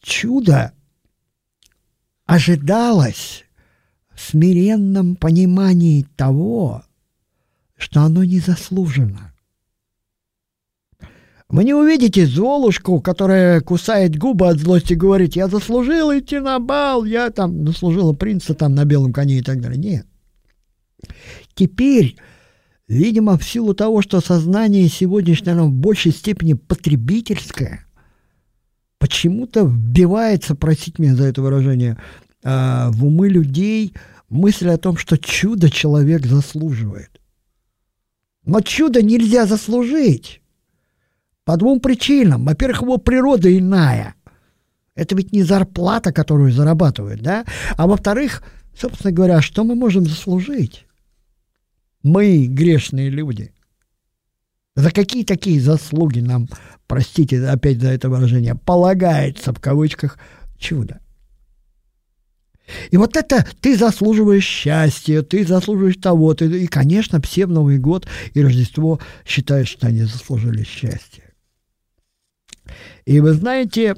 чудо 0.00 0.72
ожидалось 2.26 3.45
смиренном 4.20 5.16
понимании 5.16 6.06
того, 6.16 6.84
что 7.76 8.02
оно 8.02 8.24
не 8.24 8.38
заслужено. 8.40 9.32
Вы 11.48 11.62
не 11.62 11.74
увидите 11.74 12.26
Золушку, 12.26 13.00
которая 13.00 13.60
кусает 13.60 14.18
губы 14.18 14.48
от 14.48 14.58
злости 14.58 14.94
и 14.94 14.96
говорит, 14.96 15.36
я 15.36 15.46
заслужила 15.46 16.18
идти 16.18 16.40
на 16.40 16.58
бал, 16.58 17.04
я 17.04 17.30
там 17.30 17.64
заслужила 17.66 18.12
принца 18.12 18.54
там 18.54 18.74
на 18.74 18.84
белом 18.84 19.12
коне 19.12 19.38
и 19.38 19.42
так 19.42 19.60
далее. 19.60 19.78
Нет. 19.78 20.06
Теперь, 21.54 22.16
видимо, 22.88 23.38
в 23.38 23.44
силу 23.44 23.74
того, 23.74 24.02
что 24.02 24.20
сознание 24.20 24.88
сегодняшнее, 24.88 25.52
оно 25.52 25.68
в 25.68 25.72
большей 25.72 26.10
степени 26.10 26.54
потребительское, 26.54 27.86
почему-то 28.98 29.64
вбивается, 29.64 30.56
простите 30.56 31.00
меня 31.00 31.14
за 31.14 31.24
это 31.24 31.42
выражение, 31.42 31.96
а, 32.46 32.90
в 32.90 33.04
умы 33.04 33.28
людей 33.28 33.94
мысль 34.28 34.68
о 34.68 34.78
том, 34.78 34.96
что 34.96 35.18
чудо 35.18 35.70
человек 35.70 36.24
заслуживает. 36.26 37.20
Но 38.44 38.60
чудо 38.60 39.02
нельзя 39.02 39.46
заслужить. 39.46 40.40
По 41.44 41.56
двум 41.56 41.80
причинам. 41.80 42.44
Во-первых, 42.44 42.82
его 42.82 42.96
природа 42.98 43.56
иная. 43.56 44.14
Это 44.94 45.16
ведь 45.16 45.32
не 45.32 45.42
зарплата, 45.42 46.12
которую 46.12 46.52
зарабатывают, 46.52 47.20
да? 47.20 47.44
А 47.76 47.86
во-вторых, 47.86 48.42
собственно 48.78 49.12
говоря, 49.12 49.42
что 49.42 49.64
мы 49.64 49.74
можем 49.74 50.06
заслужить? 50.06 50.86
мы 52.06 52.46
грешные 52.46 53.10
люди. 53.10 53.52
За 54.76 54.90
какие 54.90 55.24
такие 55.24 55.60
заслуги 55.60 56.20
нам, 56.20 56.48
простите 56.86 57.44
опять 57.46 57.80
за 57.80 57.88
это 57.88 58.08
выражение, 58.08 58.54
полагается 58.54 59.52
в 59.52 59.60
кавычках 59.60 60.18
чудо? 60.56 61.00
И 62.90 62.96
вот 62.96 63.16
это 63.16 63.46
ты 63.60 63.76
заслуживаешь 63.76 64.44
счастья, 64.44 65.22
ты 65.22 65.46
заслуживаешь 65.46 65.96
того, 65.96 66.34
ты, 66.34 66.46
и, 66.64 66.66
конечно, 66.66 67.20
все 67.20 67.46
Новый 67.46 67.78
год 67.78 68.06
и 68.34 68.42
Рождество 68.42 69.00
считают, 69.24 69.68
что 69.68 69.86
они 69.86 70.02
заслужили 70.02 70.64
счастье. 70.64 71.24
И 73.04 73.20
вы 73.20 73.32
знаете, 73.34 73.96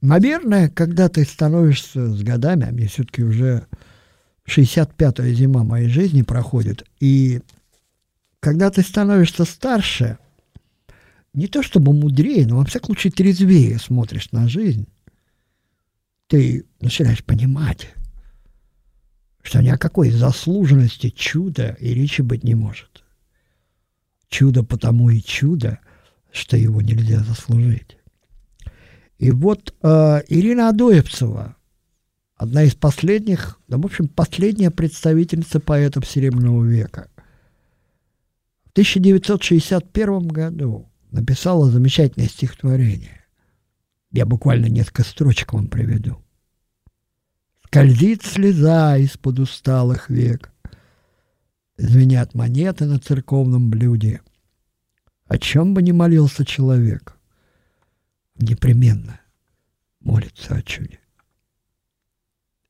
наверное, 0.00 0.70
когда 0.70 1.08
ты 1.08 1.24
становишься 1.24 2.08
с 2.08 2.22
годами, 2.22 2.66
а 2.68 2.72
мне 2.72 2.86
все-таки 2.86 3.22
уже 3.22 3.66
65-я 4.48 5.34
зима 5.34 5.64
моей 5.64 5.88
жизни 5.88 6.22
проходит, 6.22 6.84
и 7.00 7.42
когда 8.40 8.70
ты 8.70 8.82
становишься 8.82 9.44
старше, 9.44 10.18
не 11.34 11.48
то 11.48 11.62
чтобы 11.62 11.92
мудрее, 11.92 12.46
но 12.46 12.58
во 12.58 12.64
всяком 12.64 12.94
случае 12.94 13.12
трезвее 13.12 13.78
смотришь 13.78 14.32
на 14.32 14.48
жизнь, 14.48 14.86
ты 16.28 16.64
начинаешь 16.80 17.22
понимать, 17.22 17.88
что 19.46 19.62
ни 19.62 19.68
о 19.68 19.78
какой 19.78 20.10
заслуженности 20.10 21.10
чуда 21.10 21.76
и 21.78 21.94
речи 21.94 22.20
быть 22.20 22.42
не 22.42 22.56
может. 22.56 23.04
Чудо 24.28 24.64
потому 24.64 25.08
и 25.08 25.22
чудо, 25.22 25.78
что 26.32 26.56
его 26.56 26.82
нельзя 26.82 27.20
заслужить. 27.20 27.96
И 29.18 29.30
вот 29.30 29.72
э, 29.82 30.22
Ирина 30.26 30.70
Адоевцева, 30.70 31.54
одна 32.34 32.64
из 32.64 32.74
последних, 32.74 33.60
да, 33.68 33.78
в 33.78 33.86
общем, 33.86 34.08
последняя 34.08 34.72
представительница 34.72 35.60
поэтов 35.60 36.08
Серебряного 36.08 36.64
века. 36.64 37.08
В 38.64 38.72
1961 38.72 40.26
году 40.26 40.90
написала 41.12 41.70
замечательное 41.70 42.28
стихотворение. 42.28 43.24
Я 44.10 44.26
буквально 44.26 44.66
несколько 44.66 45.04
строчек 45.04 45.52
вам 45.52 45.68
приведу. 45.68 46.25
Скользит 47.66 48.24
слеза 48.24 48.96
из-под 48.96 49.40
усталых 49.40 50.08
век. 50.08 50.52
Звенят 51.76 52.34
монеты 52.34 52.86
на 52.86 53.00
церковном 53.00 53.70
блюде. 53.70 54.22
О 55.26 55.36
чем 55.36 55.74
бы 55.74 55.82
ни 55.82 55.90
молился 55.90 56.44
человек, 56.44 57.16
непременно 58.36 59.20
молится 60.00 60.54
о 60.54 60.62
чуде. 60.62 61.00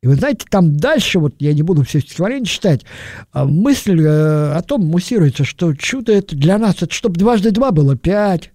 И 0.02 0.06
вы 0.06 0.14
знаете, 0.14 0.46
там 0.48 0.76
дальше, 0.78 1.18
вот 1.18 1.34
я 1.40 1.52
не 1.52 1.62
буду 1.62 1.82
все 1.84 2.00
стихотворение 2.00 2.46
читать, 2.46 2.84
а 3.32 3.44
мысль 3.44 4.00
э, 4.00 4.52
о 4.52 4.62
том 4.62 4.86
муссируется, 4.86 5.44
что 5.44 5.74
чудо 5.74 6.12
это 6.12 6.34
для 6.34 6.58
нас, 6.58 6.82
это 6.82 6.92
чтобы 6.92 7.16
дважды 7.16 7.50
два 7.50 7.70
было 7.70 7.96
пять, 7.96 8.52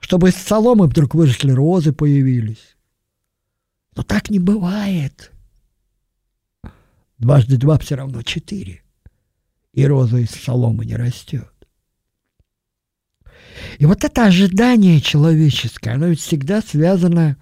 чтобы 0.00 0.30
из 0.30 0.34
соломы 0.34 0.88
вдруг 0.88 1.14
выросли 1.14 1.52
розы 1.52 1.92
появились. 1.92 2.76
Но 3.94 4.02
так 4.02 4.28
не 4.28 4.40
бывает. 4.40 5.30
Дважды 7.22 7.56
два 7.56 7.78
все 7.78 7.94
равно 7.94 8.22
четыре. 8.22 8.82
И 9.72 9.86
роза 9.86 10.18
из 10.18 10.30
соломы 10.30 10.84
не 10.84 10.96
растет. 10.96 11.52
И 13.78 13.86
вот 13.86 14.02
это 14.02 14.26
ожидание 14.26 15.00
человеческое, 15.00 15.94
оно 15.94 16.08
ведь 16.08 16.18
всегда 16.18 16.60
связано 16.60 17.36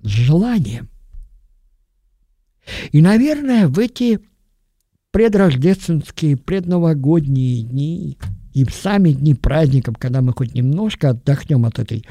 с 0.00 0.06
желанием. 0.06 0.88
И, 2.90 3.02
наверное, 3.02 3.68
в 3.68 3.78
эти 3.78 4.18
предрождественские, 5.10 6.38
предновогодние 6.38 7.62
дни 7.62 8.16
и 8.54 8.64
сами 8.64 9.12
дни 9.12 9.34
праздников, 9.34 9.96
когда 9.98 10.22
мы 10.22 10.32
хоть 10.32 10.54
немножко 10.54 11.10
отдохнем 11.10 11.66
от 11.66 11.78
этой 11.78 12.06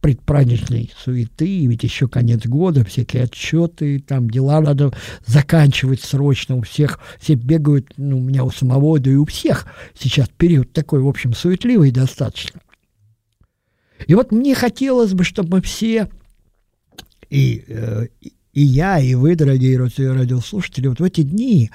предпраздничной 0.00 0.92
суеты, 0.96 1.66
ведь 1.66 1.82
еще 1.82 2.08
конец 2.08 2.46
года, 2.46 2.84
всякие 2.84 3.24
отчеты, 3.24 4.00
там 4.00 4.30
дела 4.30 4.60
надо 4.60 4.92
заканчивать 5.26 6.00
срочно, 6.00 6.56
у 6.56 6.62
всех, 6.62 7.00
все 7.20 7.34
бегают, 7.34 7.92
ну, 7.96 8.18
у 8.18 8.22
меня 8.22 8.44
у 8.44 8.50
самого, 8.50 8.98
да 8.98 9.10
и 9.10 9.14
у 9.14 9.26
всех 9.26 9.66
сейчас 9.98 10.28
период 10.28 10.72
такой, 10.72 11.00
в 11.00 11.08
общем, 11.08 11.34
суетливый 11.34 11.90
достаточно. 11.90 12.60
И 14.06 14.14
вот 14.14 14.32
мне 14.32 14.54
хотелось 14.54 15.12
бы, 15.12 15.24
чтобы 15.24 15.56
мы 15.56 15.62
все, 15.62 16.08
и, 17.28 17.64
э, 17.68 18.06
и 18.52 18.62
я, 18.62 18.98
и 18.98 19.14
вы, 19.14 19.36
дорогие 19.36 19.78
радиослушатели, 19.78 20.88
вот 20.88 21.00
в 21.00 21.04
эти 21.04 21.22
дни, 21.22 21.70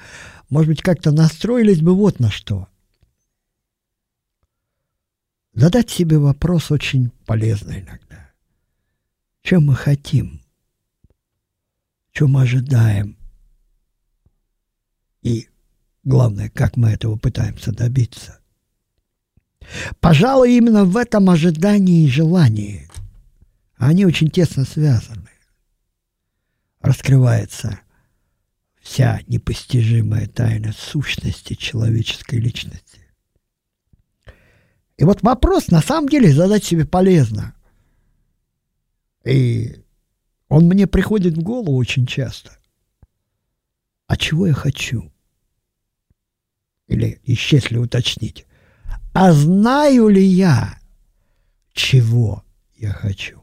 может 0.50 0.68
быть, 0.68 0.82
как-то 0.82 1.12
настроились 1.12 1.80
бы 1.80 1.94
вот 1.94 2.18
на 2.18 2.30
что. 2.30 2.66
Задать 5.54 5.88
себе 5.88 6.18
вопрос 6.18 6.70
очень 6.70 7.10
полезно 7.24 7.72
иногда. 7.72 8.05
Чем 9.46 9.66
мы 9.66 9.76
хотим? 9.76 10.40
Чем 12.10 12.32
мы 12.32 12.42
ожидаем? 12.42 13.16
И 15.22 15.48
главное, 16.02 16.50
как 16.50 16.76
мы 16.76 16.88
этого 16.88 17.14
пытаемся 17.14 17.70
добиться. 17.70 18.40
Пожалуй, 20.00 20.56
именно 20.56 20.84
в 20.84 20.96
этом 20.96 21.30
ожидании 21.30 22.06
и 22.06 22.10
желании 22.10 22.90
они 23.76 24.04
очень 24.04 24.30
тесно 24.30 24.64
связаны 24.64 25.30
раскрывается 26.80 27.78
вся 28.82 29.20
непостижимая 29.28 30.26
тайна 30.26 30.72
сущности 30.72 31.54
человеческой 31.54 32.40
личности. 32.40 32.98
И 34.96 35.04
вот 35.04 35.22
вопрос 35.22 35.68
на 35.68 35.82
самом 35.82 36.08
деле 36.08 36.34
задать 36.34 36.64
себе 36.64 36.84
полезно. 36.84 37.54
И 39.26 39.82
он 40.48 40.66
мне 40.66 40.86
приходит 40.86 41.36
в 41.36 41.42
голову 41.42 41.76
очень 41.76 42.06
часто. 42.06 42.52
А 44.06 44.16
чего 44.16 44.46
я 44.46 44.52
хочу? 44.52 45.10
Или, 46.86 47.20
если 47.24 47.78
уточнить, 47.78 48.46
а 49.12 49.32
знаю 49.32 50.08
ли 50.08 50.22
я, 50.22 50.78
чего 51.72 52.44
я 52.76 52.92
хочу? 52.92 53.42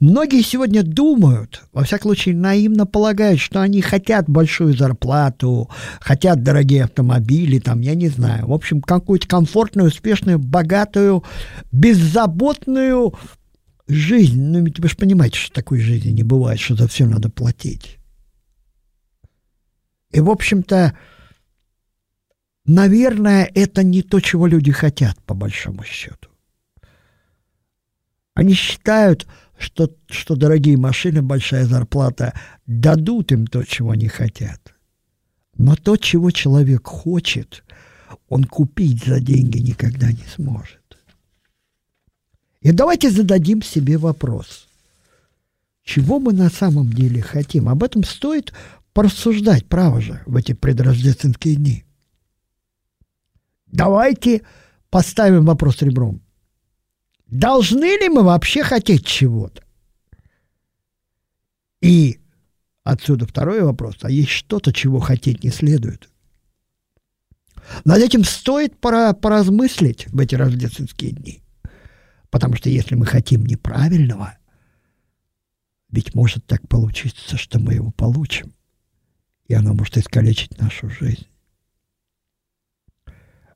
Многие 0.00 0.42
сегодня 0.42 0.82
думают, 0.82 1.64
во 1.72 1.84
всяком 1.84 2.08
случае 2.08 2.34
наивно 2.34 2.86
полагают, 2.86 3.40
что 3.40 3.60
они 3.60 3.82
хотят 3.82 4.26
большую 4.26 4.74
зарплату, 4.74 5.68
хотят 6.00 6.42
дорогие 6.42 6.84
автомобили, 6.84 7.58
там, 7.58 7.82
я 7.82 7.94
не 7.94 8.08
знаю, 8.08 8.46
в 8.46 8.52
общем, 8.52 8.80
какую-то 8.80 9.28
комфортную, 9.28 9.88
успешную, 9.88 10.38
богатую, 10.38 11.24
беззаботную 11.72 13.14
жизнь. 13.88 14.40
Ну, 14.42 14.64
ведь 14.64 14.80
вы 14.80 14.88
же 14.88 14.96
понимаете, 14.96 15.38
что 15.38 15.54
такой 15.54 15.80
жизни 15.80 16.10
не 16.10 16.22
бывает, 16.22 16.60
что 16.60 16.74
за 16.74 16.88
все 16.88 17.06
надо 17.06 17.30
платить. 17.30 17.98
И, 20.10 20.20
в 20.20 20.30
общем-то, 20.30 20.96
наверное, 22.64 23.50
это 23.54 23.82
не 23.82 24.02
то, 24.02 24.20
чего 24.20 24.46
люди 24.46 24.72
хотят, 24.72 25.20
по 25.24 25.34
большому 25.34 25.84
счету. 25.84 26.30
Они 28.34 28.54
считают, 28.54 29.26
что, 29.58 29.90
что 30.08 30.36
дорогие 30.36 30.76
машины, 30.76 31.22
большая 31.22 31.64
зарплата 31.64 32.38
дадут 32.66 33.32
им 33.32 33.46
то, 33.46 33.64
чего 33.64 33.90
они 33.90 34.08
хотят. 34.08 34.74
Но 35.56 35.74
то, 35.74 35.96
чего 35.96 36.30
человек 36.30 36.86
хочет, 36.86 37.64
он 38.28 38.44
купить 38.44 39.04
за 39.04 39.20
деньги 39.20 39.58
никогда 39.58 40.12
не 40.12 40.24
сможет. 40.34 40.85
И 42.66 42.72
давайте 42.72 43.10
зададим 43.12 43.62
себе 43.62 43.96
вопрос. 43.96 44.66
Чего 45.84 46.18
мы 46.18 46.32
на 46.32 46.50
самом 46.50 46.92
деле 46.92 47.22
хотим? 47.22 47.68
Об 47.68 47.84
этом 47.84 48.02
стоит 48.02 48.52
порассуждать, 48.92 49.66
право 49.66 50.00
же, 50.00 50.20
в 50.26 50.34
эти 50.34 50.52
предрождественские 50.52 51.54
дни. 51.54 51.84
Давайте 53.66 54.42
поставим 54.90 55.44
вопрос 55.44 55.80
ребром. 55.80 56.20
Должны 57.28 58.00
ли 58.00 58.08
мы 58.08 58.24
вообще 58.24 58.64
хотеть 58.64 59.06
чего-то? 59.06 59.62
И 61.80 62.18
отсюда 62.82 63.28
второй 63.28 63.62
вопрос. 63.62 63.98
А 64.02 64.10
есть 64.10 64.30
что-то, 64.30 64.72
чего 64.72 64.98
хотеть 64.98 65.44
не 65.44 65.50
следует? 65.50 66.10
Над 67.84 67.98
этим 67.98 68.24
стоит 68.24 68.76
пора 68.76 69.12
поразмыслить 69.12 70.08
в 70.08 70.18
эти 70.18 70.34
рождественские 70.34 71.12
дни. 71.12 71.45
Потому 72.36 72.54
что 72.54 72.68
если 72.68 72.94
мы 72.96 73.06
хотим 73.06 73.46
неправильного, 73.46 74.36
ведь 75.88 76.14
может 76.14 76.44
так 76.44 76.68
получиться, 76.68 77.38
что 77.38 77.58
мы 77.58 77.72
его 77.72 77.92
получим. 77.92 78.52
И 79.46 79.54
оно 79.54 79.72
может 79.72 79.96
искалечить 79.96 80.60
нашу 80.60 80.90
жизнь. 80.90 81.26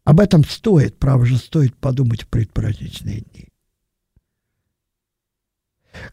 Об 0.05 0.19
этом 0.19 0.45
стоит, 0.45 0.99
право 0.99 1.27
же, 1.27 1.37
стоит 1.37 1.77
подумать 1.77 2.23
в 2.23 2.29
предпраздничные 2.29 3.21
дни. 3.21 3.49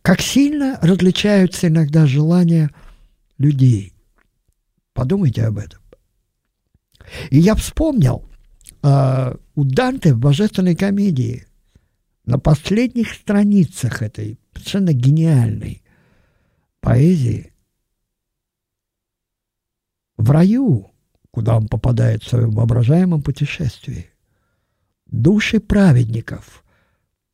Как 0.01 0.19
сильно 0.19 0.77
различаются 0.81 1.69
иногда 1.69 2.05
желания 2.05 2.69
людей. 3.37 3.93
Подумайте 4.91 5.45
об 5.45 5.57
этом. 5.57 5.79
И 7.29 7.39
я 7.39 7.55
вспомнил 7.55 8.29
э, 8.83 9.35
у 9.55 9.63
Данте 9.63 10.13
в 10.13 10.19
«Божественной 10.19 10.75
комедии» 10.75 11.47
на 12.27 12.37
последних 12.37 13.13
страницах 13.13 14.03
этой 14.03 14.39
совершенно 14.53 14.93
гениальной 14.93 15.81
поэзии 16.79 17.51
в 20.17 20.29
раю, 20.29 20.91
куда 21.31 21.57
он 21.57 21.67
попадает 21.67 22.21
в 22.21 22.29
своем 22.29 22.51
воображаемом 22.51 23.23
путешествии, 23.23 24.11
души 25.07 25.59
праведников 25.59 26.63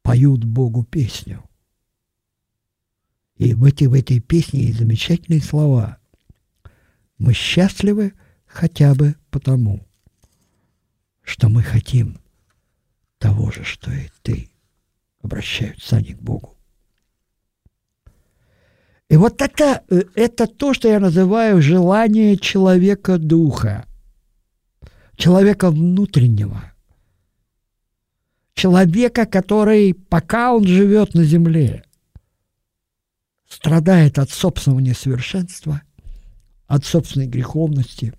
поют 0.01 0.45
Богу 0.45 0.86
песню– 0.86 1.43
и 3.43 3.53
в, 3.53 3.65
эти, 3.65 3.84
в 3.84 3.93
этой 3.93 4.19
песне 4.19 4.65
есть 4.67 4.79
замечательные 4.79 5.41
слова. 5.41 5.97
Мы 7.17 7.34
счастливы 7.34 8.13
хотя 8.45 8.93
бы 8.93 9.15
потому, 9.32 9.86
что 11.23 11.49
мы 11.49 11.63
хотим 11.63 12.19
того 13.17 13.51
же, 13.51 13.63
что 13.63 13.91
и 13.91 14.10
ты. 14.21 14.53
Обращаются 15.24 15.96
они 15.96 16.14
к 16.14 16.22
Богу. 16.22 16.56
И 19.10 19.16
вот 19.16 19.42
это, 19.42 19.84
э, 19.90 20.04
это 20.16 20.48
то, 20.48 20.74
что 20.74 20.88
я 20.88 21.00
называю 21.00 21.62
желание 21.62 22.38
человека 22.38 23.18
духа, 23.18 23.86
человека 25.16 25.72
внутреннего, 25.72 26.74
человека, 28.54 29.26
который, 29.26 29.94
пока 29.94 30.54
он 30.54 30.66
живет 30.66 31.14
на 31.14 31.24
земле, 31.24 31.86
страдает 33.48 34.20
от 34.20 34.30
собственного 34.30 34.80
несовершенства, 34.80 35.84
от 36.68 36.84
собственной 36.84 37.28
греховности 37.28 38.14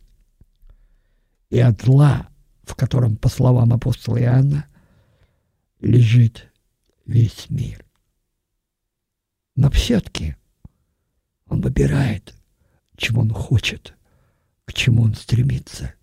и 1.50 1.58
от 1.58 1.82
зла, 1.82 2.28
в 2.62 2.74
котором, 2.76 3.16
по 3.16 3.28
словам 3.28 3.72
апостола 3.72 4.20
Иоанна, 4.20 4.66
лежит 5.80 6.53
весь 7.04 7.48
мир. 7.50 7.84
Но 9.56 9.70
все-таки 9.70 10.36
он 11.46 11.60
выбирает, 11.60 12.34
чего 12.96 13.22
он 13.22 13.30
хочет, 13.30 13.94
к 14.64 14.72
чему 14.72 15.02
он 15.02 15.14
стремится 15.14 15.94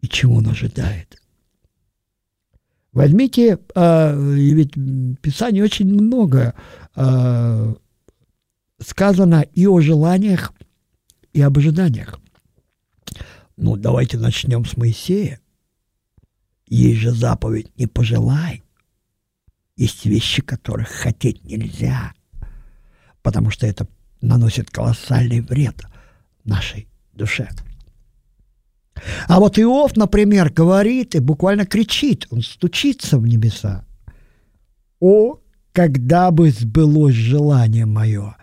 и 0.00 0.08
чего 0.08 0.36
он 0.36 0.48
ожидает. 0.48 1.20
Возьмите, 2.92 3.58
э, 3.74 4.20
ведь 4.34 4.76
в 4.76 5.16
Писании 5.16 5.60
очень 5.60 5.92
много 5.92 6.54
э, 6.96 7.74
сказано 8.80 9.42
и 9.52 9.66
о 9.66 9.80
желаниях, 9.80 10.52
и 11.32 11.40
об 11.40 11.58
ожиданиях. 11.58 12.20
Ну, 13.56 13.76
давайте 13.76 14.18
начнем 14.18 14.64
с 14.64 14.76
Моисея. 14.76 15.40
Есть 16.66 17.00
же 17.00 17.12
заповедь 17.12 17.76
«не 17.76 17.86
пожелай». 17.86 18.62
Есть 19.78 20.06
вещи, 20.06 20.42
которых 20.42 20.88
хотеть 20.88 21.44
нельзя, 21.44 22.12
потому 23.22 23.50
что 23.50 23.64
это 23.64 23.86
наносит 24.20 24.70
колоссальный 24.70 25.40
вред 25.40 25.84
нашей 26.42 26.88
душе. 27.12 27.48
А 29.28 29.38
вот 29.38 29.56
Иов, 29.56 29.96
например, 29.96 30.52
говорит 30.52 31.14
и 31.14 31.20
буквально 31.20 31.64
кричит, 31.64 32.26
он 32.30 32.42
стучится 32.42 33.18
в 33.18 33.26
небеса. 33.28 33.84
«О, 34.98 35.38
когда 35.70 36.32
бы 36.32 36.50
сбылось 36.50 37.14
желание 37.14 37.86
мое, 37.86 38.36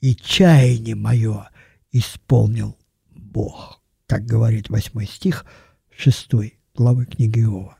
и 0.00 0.16
чаяние 0.16 0.96
мое 0.96 1.48
исполнил 1.92 2.76
Бог», 3.14 3.80
как 4.08 4.26
говорит 4.26 4.68
восьмой 4.68 5.06
стих 5.06 5.46
шестой 5.96 6.58
главы 6.74 7.06
книги 7.06 7.38
Иова. 7.38 7.78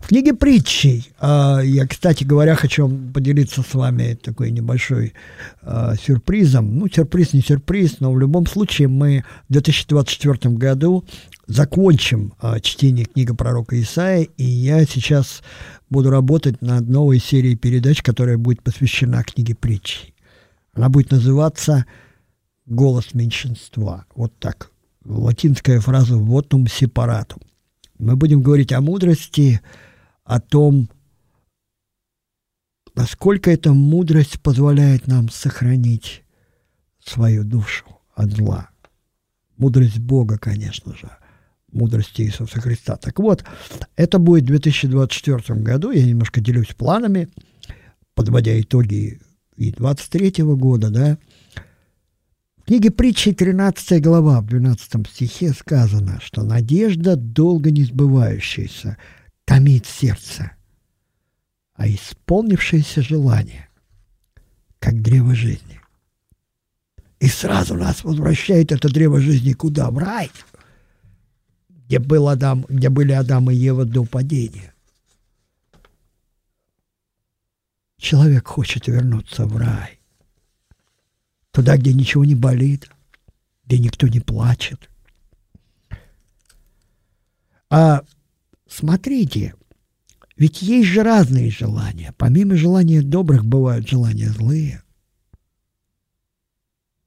В 0.00 0.08
книге 0.08 0.34
притчей, 0.34 1.10
а, 1.18 1.60
я, 1.60 1.86
кстати 1.86 2.24
говоря, 2.24 2.54
хочу 2.54 2.88
поделиться 3.12 3.62
с 3.62 3.74
вами 3.74 4.14
такой 4.14 4.50
небольшой 4.50 5.14
а, 5.62 5.94
сюрпризом. 5.96 6.78
Ну, 6.78 6.88
сюрприз 6.88 7.32
не 7.32 7.40
сюрприз, 7.40 8.00
но 8.00 8.12
в 8.12 8.18
любом 8.18 8.46
случае 8.46 8.88
мы 8.88 9.24
в 9.48 9.52
2024 9.52 10.54
году 10.56 11.04
закончим 11.46 12.34
а, 12.40 12.60
чтение 12.60 13.06
книги 13.06 13.32
пророка 13.32 13.80
Исаия, 13.80 14.28
и 14.36 14.44
я 14.44 14.84
сейчас 14.84 15.42
буду 15.88 16.10
работать 16.10 16.62
над 16.62 16.88
новой 16.88 17.18
серией 17.18 17.56
передач, 17.56 18.02
которая 18.02 18.38
будет 18.38 18.62
посвящена 18.62 19.22
книге 19.24 19.54
притчей. 19.54 20.14
Она 20.72 20.88
будет 20.88 21.10
называться 21.10 21.86
«Голос 22.66 23.14
меньшинства». 23.14 24.06
Вот 24.14 24.32
так. 24.38 24.70
Латинская 25.04 25.80
фраза 25.80 26.14
«votum 26.14 26.66
separatum». 26.66 27.42
Мы 28.00 28.16
будем 28.16 28.40
говорить 28.40 28.72
о 28.72 28.80
мудрости, 28.80 29.60
о 30.24 30.40
том, 30.40 30.88
насколько 32.94 33.50
эта 33.50 33.74
мудрость 33.74 34.40
позволяет 34.40 35.06
нам 35.06 35.28
сохранить 35.28 36.24
свою 37.04 37.44
душу 37.44 37.84
от 38.14 38.30
зла. 38.30 38.70
Мудрость 39.58 39.98
Бога, 39.98 40.38
конечно 40.38 40.96
же, 40.96 41.10
мудрость 41.70 42.18
Иисуса 42.18 42.58
Христа. 42.62 42.96
Так 42.96 43.18
вот, 43.18 43.44
это 43.96 44.18
будет 44.18 44.44
в 44.44 44.46
2024 44.46 45.60
году, 45.60 45.90
я 45.90 46.02
немножко 46.02 46.40
делюсь 46.40 46.68
планами, 46.68 47.28
подводя 48.14 48.58
итоги 48.58 49.20
и 49.56 49.72
23 49.72 50.42
года, 50.44 50.88
да, 50.88 51.18
книге 52.70 52.92
притчи 52.92 53.32
13 53.32 54.00
глава, 54.00 54.40
в 54.40 54.46
12 54.46 55.04
стихе 55.08 55.52
сказано, 55.52 56.20
что 56.20 56.44
надежда, 56.44 57.16
долго 57.16 57.72
не 57.72 57.82
сбывающаяся, 57.82 58.96
томит 59.44 59.86
сердце, 59.86 60.52
а 61.74 61.88
исполнившееся 61.88 63.02
желание, 63.02 63.68
как 64.78 65.02
древо 65.02 65.34
жизни. 65.34 65.80
И 67.18 67.26
сразу 67.26 67.74
нас 67.74 68.04
возвращает 68.04 68.70
это 68.70 68.88
древо 68.88 69.20
жизни 69.20 69.52
куда? 69.52 69.90
В 69.90 69.98
рай, 69.98 70.30
где, 71.68 71.98
был 71.98 72.28
Адам, 72.28 72.64
где 72.68 72.88
были 72.88 73.10
Адам 73.10 73.50
и 73.50 73.54
Ева 73.56 73.84
до 73.84 74.04
падения. 74.04 74.72
Человек 77.98 78.46
хочет 78.46 78.86
вернуться 78.86 79.44
в 79.44 79.56
рай 79.56 79.99
туда, 81.52 81.76
где 81.76 81.92
ничего 81.92 82.24
не 82.24 82.34
болит, 82.34 82.90
где 83.64 83.78
никто 83.78 84.08
не 84.08 84.20
плачет. 84.20 84.88
А 87.68 88.02
смотрите, 88.68 89.54
ведь 90.36 90.62
есть 90.62 90.88
же 90.88 91.02
разные 91.02 91.50
желания. 91.50 92.14
Помимо 92.16 92.56
желания 92.56 93.02
добрых 93.02 93.44
бывают 93.44 93.88
желания 93.88 94.28
злые. 94.28 94.82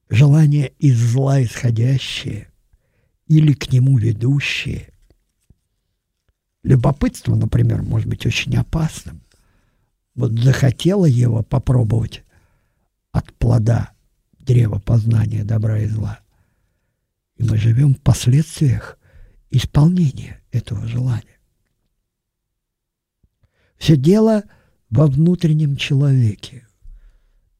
Желания 0.09 0.67
из 0.79 0.97
зла 0.99 1.41
исходящие 1.43 2.51
или 3.27 3.53
к 3.53 3.71
нему 3.71 3.97
ведущие. 3.97 4.89
Любопытство, 6.61 7.35
например, 7.35 7.81
может 7.81 8.07
быть 8.07 8.25
очень 8.25 8.55
опасным. 8.55 9.21
Вот 10.15 10.31
захотела 10.33 11.05
его 11.05 11.41
попробовать 11.41 12.23
от 13.11 13.33
плода 13.33 13.92
древо 14.45 14.79
познания 14.79 15.43
добра 15.43 15.79
и 15.79 15.87
зла. 15.87 16.19
И 17.37 17.43
мы 17.43 17.57
живем 17.57 17.95
в 17.95 18.01
последствиях 18.01 18.97
исполнения 19.49 20.41
этого 20.51 20.87
желания. 20.87 21.39
Все 23.77 23.97
дело 23.97 24.43
во 24.89 25.07
внутреннем 25.07 25.75
человеке, 25.75 26.67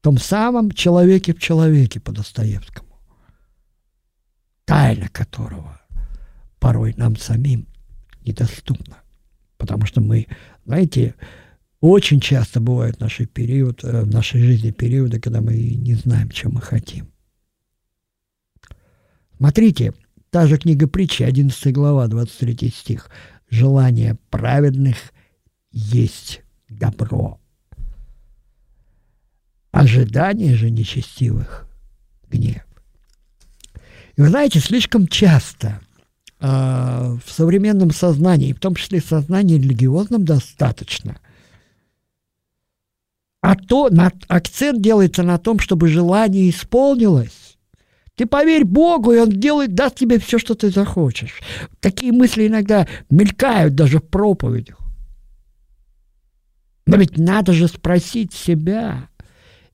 том 0.00 0.18
самом 0.18 0.70
человеке 0.70 1.34
в 1.34 1.40
человеке 1.40 2.00
по 2.00 2.12
Достоевскому, 2.12 3.00
тайна 4.64 5.08
которого 5.08 5.80
порой 6.58 6.94
нам 6.96 7.16
самим 7.16 7.66
недоступна. 8.24 8.98
Потому 9.56 9.86
что 9.86 10.00
мы, 10.00 10.26
знаете, 10.64 11.14
очень 11.90 12.18
часто 12.18 12.60
бывает 12.60 12.96
в, 12.96 13.00
нашей 13.00 13.26
период, 13.26 13.84
э, 13.84 14.04
в 14.04 14.10
нашей 14.10 14.40
жизни 14.40 14.70
периоды, 14.70 15.20
когда 15.20 15.42
мы 15.42 15.52
не 15.52 15.94
знаем, 15.94 16.30
чем 16.30 16.52
мы 16.52 16.62
хотим. 16.62 17.12
Смотрите, 19.36 19.92
та 20.30 20.46
же 20.46 20.56
книга 20.56 20.88
притчи, 20.88 21.24
11 21.24 21.74
глава, 21.74 22.06
23 22.06 22.70
стих. 22.70 23.10
«Желание 23.50 24.16
праведных 24.30 24.96
есть 25.72 26.40
добро. 26.70 27.38
Ожидание 29.70 30.54
же 30.54 30.70
нечестивых– 30.70 31.68
гнев». 32.30 32.64
И 34.16 34.22
вы 34.22 34.30
знаете, 34.30 34.58
слишком 34.58 35.06
часто 35.06 35.82
э, 36.40 36.46
в 36.46 37.30
современном 37.30 37.90
сознании, 37.90 38.54
в 38.54 38.58
том 38.58 38.74
числе 38.74 39.02
в 39.02 39.06
сознании 39.06 39.58
религиозном 39.58 40.24
достаточно, 40.24 41.18
а 43.44 43.56
то 43.56 43.90
на, 43.90 44.10
акцент 44.28 44.80
делается 44.80 45.22
на 45.22 45.36
том, 45.36 45.58
чтобы 45.58 45.88
желание 45.88 46.48
исполнилось. 46.48 47.58
Ты 48.14 48.24
поверь 48.24 48.64
Богу, 48.64 49.12
и 49.12 49.18
Он 49.18 49.28
делает, 49.28 49.74
даст 49.74 49.96
тебе 49.96 50.18
все, 50.18 50.38
что 50.38 50.54
ты 50.54 50.70
захочешь. 50.70 51.42
Такие 51.80 52.10
мысли 52.10 52.46
иногда 52.46 52.88
мелькают 53.10 53.74
даже 53.74 53.98
в 53.98 54.04
проповедях. 54.04 54.78
Но 56.86 56.96
ведь 56.96 57.18
надо 57.18 57.52
же 57.52 57.68
спросить 57.68 58.32
себя, 58.32 59.10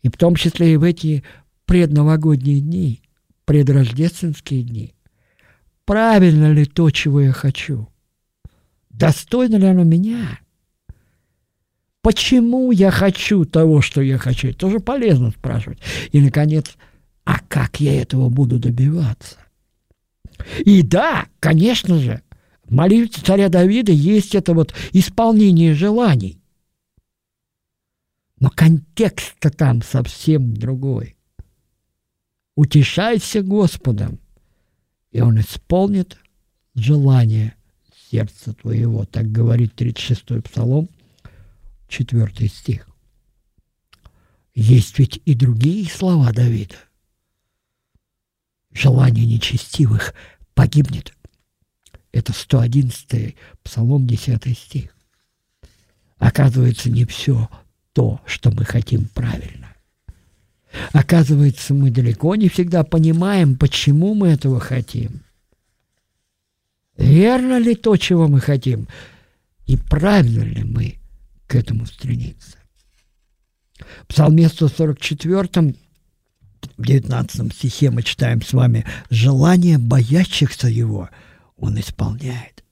и 0.03 0.09
в 0.09 0.17
том 0.17 0.35
числе 0.35 0.73
и 0.73 0.77
в 0.77 0.83
эти 0.83 1.23
предновогодние 1.65 2.61
дни, 2.61 3.03
предрождественские 3.45 4.65
дни, 4.65 4.95
правильно 5.85 6.51
ли 6.51 6.65
то, 6.65 6.91
чего 6.91 7.21
я 7.21 7.31
хочу? 7.31 7.87
Достойно 8.89 9.55
ли 9.59 9.67
оно 9.67 9.85
меня? 9.85 10.41
Почему 12.03 12.71
я 12.71 12.91
хочу 12.91 13.45
того, 13.45 13.83
что 13.83 14.01
я 14.01 14.17
хочу? 14.17 14.49
Это 14.49 14.59
тоже 14.59 14.81
полезно 14.81 15.31
спрашивать. 15.31 15.81
И, 16.13 16.21
наконец, 16.21 16.77
а 17.25 17.39
как 17.41 17.81
я 17.81 18.01
этого 18.01 18.31
буду 18.31 18.59
добиваться? 18.59 19.37
И 20.65 20.83
да, 20.83 21.27
конечно 21.39 21.99
же, 21.99 22.23
в 22.65 22.73
молитве 22.73 23.23
царя 23.23 23.49
Давида 23.49 23.93
есть 23.93 24.35
это 24.35 24.55
вот 24.55 24.75
исполнение 24.93 25.75
желаний. 25.75 26.41
Но 28.39 28.49
контекст-то 28.49 29.51
там 29.51 29.83
совсем 29.83 30.55
другой. 30.55 31.17
Утешайся 32.57 33.43
Господом, 33.43 34.19
и 35.11 35.21
Он 35.21 35.39
исполнит 35.41 36.19
желание 36.75 37.55
сердца 38.11 38.55
твоего. 38.55 39.05
Так 39.05 39.31
говорит 39.31 39.79
36-й 39.79 40.41
Псалом, 40.41 40.89
4 41.91 42.49
стих. 42.49 42.89
Есть 44.55 44.99
ведь 44.99 45.21
и 45.25 45.35
другие 45.35 45.87
слова 45.87 46.33
Давида. 46.33 46.77
Желание 48.73 49.27
нечестивых 49.27 50.15
погибнет. 50.55 51.13
Это 52.13 52.33
111 52.33 53.37
Псалом, 53.63 54.07
10 54.07 54.59
стих. 54.59 54.97
Оказывается, 56.19 56.91
не 56.91 57.05
все 57.05 57.49
то, 57.93 58.21
что 58.27 58.51
мы 58.51 58.65
хотим 58.65 59.07
правильно. 59.09 59.75
Оказывается, 60.93 61.75
мы 61.75 61.91
далеко 61.91 62.37
не 62.37 62.49
всегда 62.49 62.85
понимаем, 62.85 63.57
почему 63.57 64.15
мы 64.15 64.29
этого 64.29 64.61
хотим. 64.61 65.23
Верно 66.97 67.59
ли 67.59 67.75
то, 67.75 67.97
чего 67.97 68.29
мы 68.29 68.41
хотим, 68.41 68.87
и 69.67 69.77
правильно 69.77 70.43
ли 70.43 70.63
мы 70.63 71.00
к 71.51 71.57
этому 71.57 71.85
стремиться. 71.85 72.59
В 74.05 74.07
Псалме 74.07 74.49
144, 74.49 75.75
в 76.77 76.83
19 76.83 77.53
стихе 77.53 77.91
мы 77.91 78.05
читаем 78.05 78.41
с 78.41 78.53
вами 78.53 78.87
«Желание 79.11 79.79
боящихся 79.79 80.69
его 80.69 81.11
он 81.57 81.81
исполняет». 81.81 82.63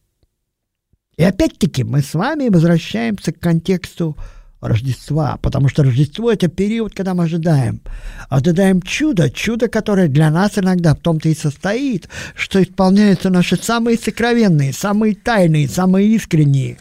И 1.16 1.24
опять-таки 1.24 1.82
мы 1.82 2.02
с 2.02 2.14
вами 2.14 2.48
возвращаемся 2.48 3.32
к 3.32 3.40
контексту 3.40 4.16
Рождества, 4.60 5.38
потому 5.42 5.68
что 5.68 5.82
Рождество– 5.82 6.30
это 6.32 6.46
период, 6.46 6.94
когда 6.94 7.14
мы 7.14 7.24
ожидаем. 7.24 7.80
Ожидаем 8.28 8.80
чудо, 8.82 9.28
чудо, 9.28 9.68
которое 9.68 10.06
для 10.06 10.30
нас 10.30 10.56
иногда 10.56 10.94
в 10.94 11.00
том-то 11.00 11.28
и 11.28 11.34
состоит, 11.34 12.08
что 12.36 12.62
исполняются 12.62 13.30
наши 13.30 13.56
самые 13.56 13.98
сокровенные, 13.98 14.72
самые 14.72 15.16
тайные, 15.16 15.68
самые 15.68 16.08
искренние, 16.14 16.76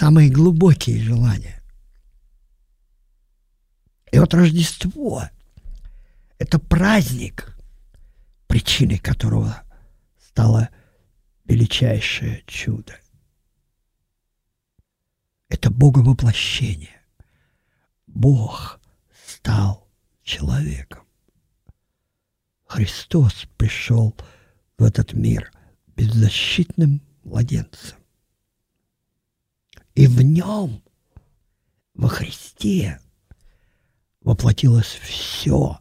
самые 0.00 0.30
глубокие 0.30 0.98
желания. 0.98 1.60
И 4.10 4.18
вот 4.18 4.32
Рождество– 4.32 5.24
это 6.38 6.58
праздник, 6.58 7.54
причиной 8.46 8.96
которого 8.96 9.62
стало 10.18 10.70
величайшее 11.44 12.42
чудо– 12.46 12.96
это 15.50 15.70
Боговоплощение. 15.70 17.02
Бог 18.06 18.80
стал 19.26 19.86
человеком. 20.22 21.04
Христос 22.64 23.46
пришел 23.58 24.16
в 24.78 24.82
этот 24.82 25.12
мир 25.12 25.52
беззащитным 25.94 27.02
младенцем. 27.22 27.99
И 29.94 30.06
в 30.06 30.22
нем, 30.22 30.82
во 31.94 32.08
Христе, 32.08 33.00
воплотилось 34.22 34.98
все, 35.02 35.78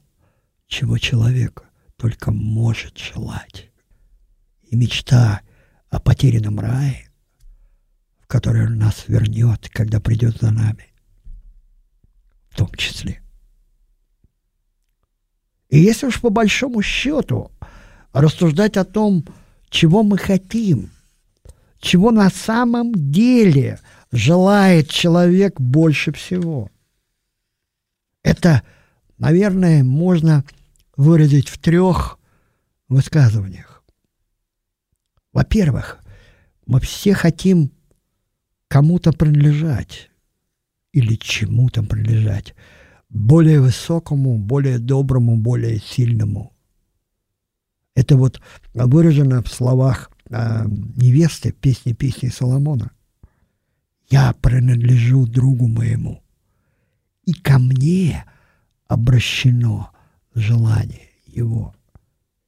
чего 0.67 0.98
человек 0.98 1.63
только 1.98 2.32
может 2.32 2.98
желать. 2.98 3.69
И 4.63 4.76
мечта 4.76 5.41
о 5.89 6.00
потерянном 6.00 6.60
рае 6.60 7.10
который 8.30 8.67
Он 8.67 8.78
нас 8.78 9.06
вернет, 9.08 9.67
когда 9.69 10.00
придет 10.00 10.38
за 10.38 10.52
нами. 10.52 10.86
В 12.50 12.56
том 12.56 12.72
числе. 12.76 13.22
И 15.69 15.80
если 15.80 16.06
уж 16.06 16.22
по 16.22 16.30
большому 16.30 16.84
счету 16.84 17.52
рассуждать 18.13 18.78
о 18.78 18.86
том, 18.86 19.26
чего 19.69 20.04
мы 20.04 20.19
хотим, 20.19 20.91
чего 21.80 22.12
на 22.12 22.30
самом 22.30 23.12
деле 23.12 23.80
желает 24.12 24.89
человек 24.89 25.60
больше 25.60 26.12
всего, 26.12 26.69
это, 28.24 28.63
наверное, 29.17 29.84
можно 29.84 30.43
выразить 30.98 31.50
в 31.50 31.58
трех 31.60 32.19
высказываниях. 32.88 33.84
Во-первых, 35.32 36.00
мы 36.65 36.80
все 36.80 37.13
хотим 37.13 37.72
кому-то 38.67 39.12
принадлежать 39.12 40.10
или 40.91 41.15
чему-то 41.15 41.84
принадлежать, 41.84 42.56
более 43.10 43.62
высокому, 43.62 44.38
более 44.38 44.80
доброму, 44.80 45.38
более 45.38 45.80
сильному. 45.80 46.54
Это 47.95 48.15
вот 48.15 48.41
выражено 48.74 49.43
в 49.43 49.50
словах 49.50 50.12
э, 50.30 50.65
невесты 50.67 51.52
песни 51.52 51.93
песни 51.93 52.30
Соломона. 52.30 52.91
«Я 54.10 54.34
принадлежу 54.34 55.28
другу 55.28 55.67
моему, 55.67 56.24
и 57.26 57.34
ко 57.34 57.60
мне 57.60 58.26
обращено 58.88 59.91
желание 60.34 61.10
его». 61.26 61.76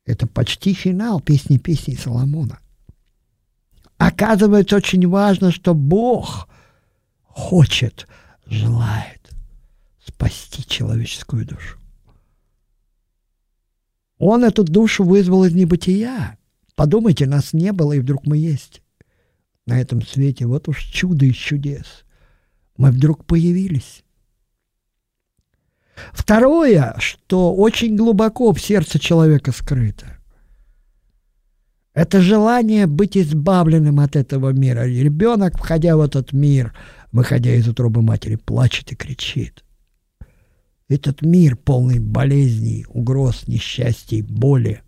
Это 0.06 0.26
почти 0.28 0.74
финал 0.74 1.21
песни 1.21 1.58
песни 1.58 1.95
Соломона– 1.95 2.60
Оказывается, 4.02 4.78
очень 4.78 5.08
важно, 5.08 5.52
что 5.52 5.76
Бог 5.76 6.50
хочет, 7.28 8.08
желает 8.47 9.30
спасти 10.04 10.65
человеческую 10.65 11.45
душу. 11.45 11.78
Он 14.17 14.43
эту 14.43 14.63
душу 14.63 15.04
вызвал 15.04 15.43
из 15.43 15.54
небытия. 15.54 16.39
Подумайте, 16.74 17.28
нас 17.28 17.54
не 17.54 17.71
было, 17.71 17.93
и 17.93 18.00
вдруг 18.00 18.26
мы 18.26 18.38
есть 18.38 18.81
на 19.65 19.80
этом 19.80 20.02
свете. 20.02 20.45
Вот 20.45 20.67
уж 20.67 20.84
чудо 20.84 21.26
из 21.26 21.36
чудес. 21.36 22.04
Мы 22.78 22.91
вдруг 22.91 23.26
появились. 23.26 24.04
Второе, 26.13 26.95
что 26.97 27.54
очень 27.54 27.95
глубоко 27.95 28.54
в 28.54 28.62
сердце 28.62 29.00
человека 29.00 29.52
скрыто. 29.52 30.17
Это 31.93 32.21
желание 32.21 32.88
быть 32.88 33.17
избавленным 33.17 34.00
от 34.00 34.15
этого 34.15 34.52
мира. 34.52 34.86
Ребенок, 34.86 35.58
входя 35.58 35.97
в 35.97 36.02
этот 36.02 36.32
мир, 36.32 36.74
выходя 37.12 37.54
из 37.54 37.67
утробы 37.67 38.02
матери, 38.02 38.38
плачет 38.38 38.91
и 38.93 38.95
кричит. 38.95 39.63
Этот 40.88 41.21
мир 41.21 41.58
полный 41.58 42.00
болезней, 42.00 42.86
угроз, 42.89 43.47
несчастий, 43.47 44.21
боли, 44.21 44.82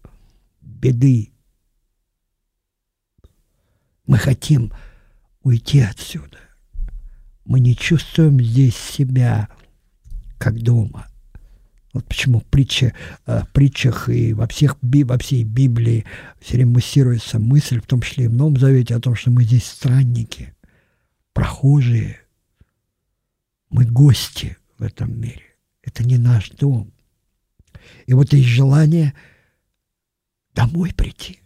беды. 0.61 1.32
Мы 4.05 4.17
хотим 4.17 4.71
уйти 5.43 5.79
отсюда. 5.79 6.37
Мы 7.45 7.59
не 7.59 7.75
чувствуем 7.75 8.41
здесь 8.41 8.75
себя 8.75 9.49
как 10.37 10.61
дома. 10.61 11.07
Вот 11.93 12.07
почему 12.07 12.39
в, 12.39 12.45
притче, 12.45 12.95
э, 13.27 13.41
в 13.41 13.49
притчах 13.49 14.09
и 14.09 14.33
во, 14.33 14.47
всех, 14.47 14.77
во 14.81 15.17
всей 15.19 15.43
Библии 15.43 16.05
все 16.41 16.55
время 16.55 16.71
муссируется 16.71 17.37
мысль, 17.39 17.79
в 17.79 17.85
том 17.85 18.01
числе 18.01 18.25
и 18.25 18.27
в 18.27 18.33
Новом 18.33 18.57
Завете, 18.57 18.95
о 18.95 18.99
том, 18.99 19.15
что 19.15 19.29
мы 19.29 19.43
здесь 19.43 19.65
странники, 19.65 20.55
прохожие, 21.33 22.19
мы 23.69 23.85
гости 23.85 24.57
в 24.79 24.83
этом 24.83 25.19
мире. 25.19 25.43
Это 25.83 26.03
не 26.03 26.17
наш 26.17 26.49
дом. 26.49 26.91
И 28.07 28.13
вот 28.13 28.33
есть 28.33 28.47
желание 28.47 29.13
домой 30.55 30.93
прийти. 30.95 31.41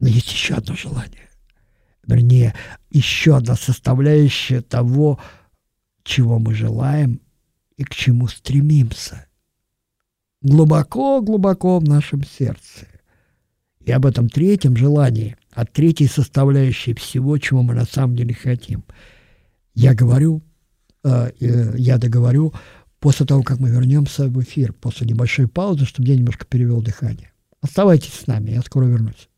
Но 0.00 0.08
есть 0.08 0.30
еще 0.30 0.54
одно 0.54 0.74
желание. 0.74 1.29
Вернее, 2.14 2.54
еще 2.90 3.36
одна 3.36 3.56
составляющая 3.56 4.60
того, 4.60 5.18
чего 6.02 6.38
мы 6.38 6.54
желаем 6.54 7.20
и 7.76 7.84
к 7.84 7.94
чему 7.94 8.28
стремимся– 8.28 9.26
глубоко-глубоко 10.42 11.78
в 11.78 11.84
нашем 11.84 12.24
сердце. 12.24 12.86
И 13.84 13.92
об 13.92 14.06
этом 14.06 14.28
третьем 14.28 14.76
желании, 14.76 15.36
от 15.52 15.72
третьей 15.72 16.06
составляющей 16.06 16.94
всего, 16.94 17.38
чего 17.38 17.62
мы 17.62 17.74
на 17.74 17.84
самом 17.84 18.16
деле 18.16 18.34
хотим. 18.34 18.84
Я 19.74 19.94
говорю, 19.94 20.42
э, 21.02 21.30
э, 21.40 21.74
я 21.76 21.98
договорю 21.98 22.52
после 22.98 23.26
того, 23.26 23.42
как 23.42 23.58
мы 23.58 23.70
вернемся 23.70 24.28
в 24.28 24.40
эфир, 24.42 24.72
после 24.74 25.06
небольшой 25.06 25.48
паузы, 25.48 25.86
чтобы 25.86 26.08
я 26.08 26.16
немножко 26.16 26.44
перевел 26.44 26.82
дыхание. 26.82 27.32
Оставайтесь 27.62 28.12
с 28.12 28.26
нами, 28.26 28.50
я 28.50 28.62
скоро 28.62 28.84
вернусь. 28.84 29.28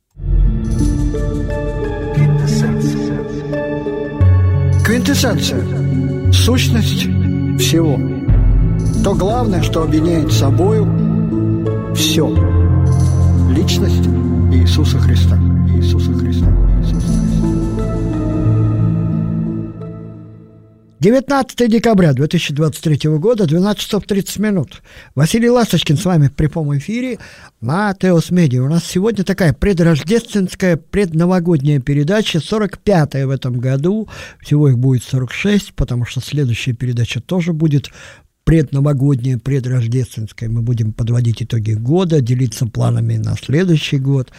Квинтэссенция. 4.92 5.64
Сущность 6.34 7.04
всего 7.58 7.98
то 9.02 9.14
главное, 9.14 9.62
что 9.62 9.84
объединяет 9.84 10.30
собою 10.30 10.86
все. 11.94 12.28
Личность 13.48 14.06
Иисуса 14.52 14.98
Христа. 14.98 15.38
Иисуса 15.74 16.12
Христа. 16.12 16.31
19 21.02 21.68
декабря 21.68 22.12
2023 22.12 23.10
года, 23.18 23.44
12 23.44 23.82
часов 23.82 24.04
30 24.04 24.38
минут. 24.38 24.82
Василий 25.16 25.50
Ласточкин 25.50 25.96
с 25.96 26.04
вами 26.04 26.28
в 26.28 26.32
прямом 26.32 26.78
эфире 26.78 27.18
на 27.60 27.92
Теос 27.92 28.30
Медиа. 28.30 28.62
У 28.62 28.68
нас 28.68 28.84
сегодня 28.84 29.24
такая 29.24 29.52
предрождественская, 29.52 30.76
предновогодняя 30.76 31.80
передача, 31.80 32.38
45-я 32.38 33.26
в 33.26 33.30
этом 33.30 33.58
году. 33.58 34.08
Всего 34.40 34.68
их 34.68 34.78
будет 34.78 35.02
46, 35.02 35.74
потому 35.74 36.04
что 36.04 36.20
следующая 36.20 36.72
передача 36.72 37.20
тоже 37.20 37.52
будет 37.52 37.90
предновогоднее, 38.44 39.38
предрождественское. 39.38 40.48
Мы 40.48 40.62
будем 40.62 40.92
подводить 40.92 41.42
итоги 41.42 41.72
года, 41.72 42.20
делиться 42.20 42.66
планами 42.66 43.16
на 43.16 43.36
следующий 43.36 43.98
год. 43.98 44.32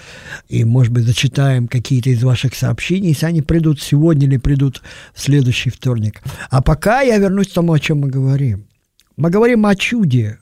И, 0.49 0.63
может 0.63 0.91
быть, 0.91 1.05
зачитаем 1.05 1.67
какие-то 1.67 2.09
из 2.09 2.23
ваших 2.23 2.55
сообщений, 2.55 3.09
если 3.09 3.25
они 3.25 3.41
придут 3.41 3.81
сегодня 3.81 4.27
или 4.27 4.37
придут 4.37 4.81
в 5.13 5.21
следующий 5.21 5.69
вторник. 5.69 6.21
А 6.49 6.61
пока 6.61 7.01
я 7.01 7.17
вернусь 7.17 7.47
к 7.47 7.53
тому, 7.53 7.73
о 7.73 7.79
чем 7.79 7.99
мы 7.99 8.09
говорим. 8.09 8.67
Мы 9.15 9.29
говорим 9.29 9.65
о 9.65 9.75
чуде, 9.75 10.39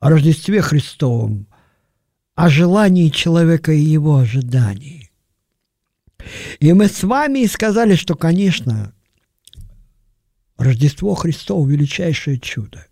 о 0.00 0.10
Рождестве 0.10 0.62
Христовом, 0.62 1.46
о 2.34 2.48
желании 2.48 3.08
человека 3.08 3.72
и 3.72 3.80
его 3.80 4.16
ожидании. 4.16 5.10
И 6.60 6.72
мы 6.72 6.88
с 6.88 7.02
вами 7.02 7.44
сказали, 7.46 7.94
что, 7.94 8.14
конечно, 8.14 8.94
Рождество 10.56 11.14
Христово– 11.14 11.68
величайшее 11.68 12.38
чудо. 12.38 12.86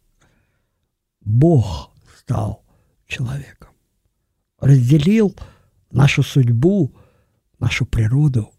Бог 1.20 1.92
стал 2.18 2.64
человеком, 3.06 3.70
разделил 4.58 5.36
нашу 5.90 6.22
судьбу, 6.22 6.94
нашу 7.58 7.86
природу 7.86 8.52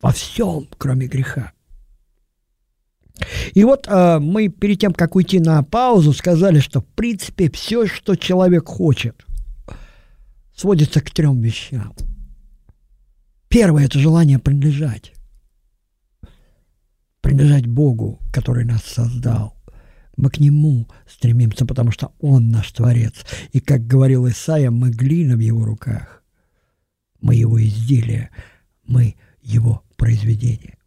во 0.00 0.12
всем, 0.12 0.68
кроме 0.78 1.06
греха. 1.06 1.52
И 3.54 3.64
вот 3.64 3.86
э, 3.88 4.18
мы 4.18 4.48
перед 4.48 4.78
тем, 4.80 4.92
как 4.92 5.16
уйти 5.16 5.40
на 5.40 5.62
паузу, 5.62 6.12
сказали, 6.12 6.60
что 6.60 6.82
в 6.82 6.86
принципе 6.86 7.50
все, 7.50 7.86
что 7.86 8.14
человек 8.14 8.68
хочет, 8.68 9.24
сводится 10.54 11.00
к 11.00 11.10
трем 11.10 11.40
вещам. 11.40 11.94
Первое– 13.48 13.84
это 13.86 13.98
желание 13.98 14.38
принадлежать 14.38 15.15
принадлежать 17.36 17.66
Богу, 17.66 18.18
который 18.32 18.64
нас 18.64 18.82
создал. 18.82 19.54
Мы 20.16 20.30
к 20.30 20.40
Нему 20.40 20.88
стремимся, 21.06 21.66
потому 21.66 21.90
что 21.90 22.12
Он 22.20 22.50
наш 22.50 22.72
Творец. 22.72 23.14
И, 23.52 23.60
как 23.60 23.86
говорил 23.86 24.26
Исаия, 24.28 24.70
мы 24.70 24.90
глина 24.90 25.36
в 25.36 25.40
Его 25.40 25.64
руках. 25.64 26.22
Мы 27.20 27.34
Его 27.34 27.62
изделия, 27.62 28.30
мы 28.86 29.16
Его 29.42 29.82
произведение. 29.96 30.78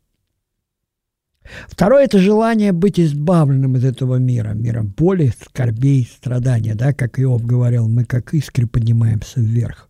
Второе– 1.67 2.03
это 2.05 2.19
желание 2.19 2.71
быть 2.71 2.99
избавленным 2.99 3.75
из 3.75 3.83
этого 3.83 4.15
мира, 4.15 4.49
мира 4.53 4.83
боли, 4.83 5.33
скорбей, 5.45 6.07
страдания. 6.11 6.75
Да? 6.75 6.93
Как 6.93 7.19
Иов 7.19 7.43
говорил, 7.43 7.87
мы 7.87 8.05
как 8.05 8.33
искры 8.33 8.67
поднимаемся 8.67 9.39
вверх, 9.39 9.89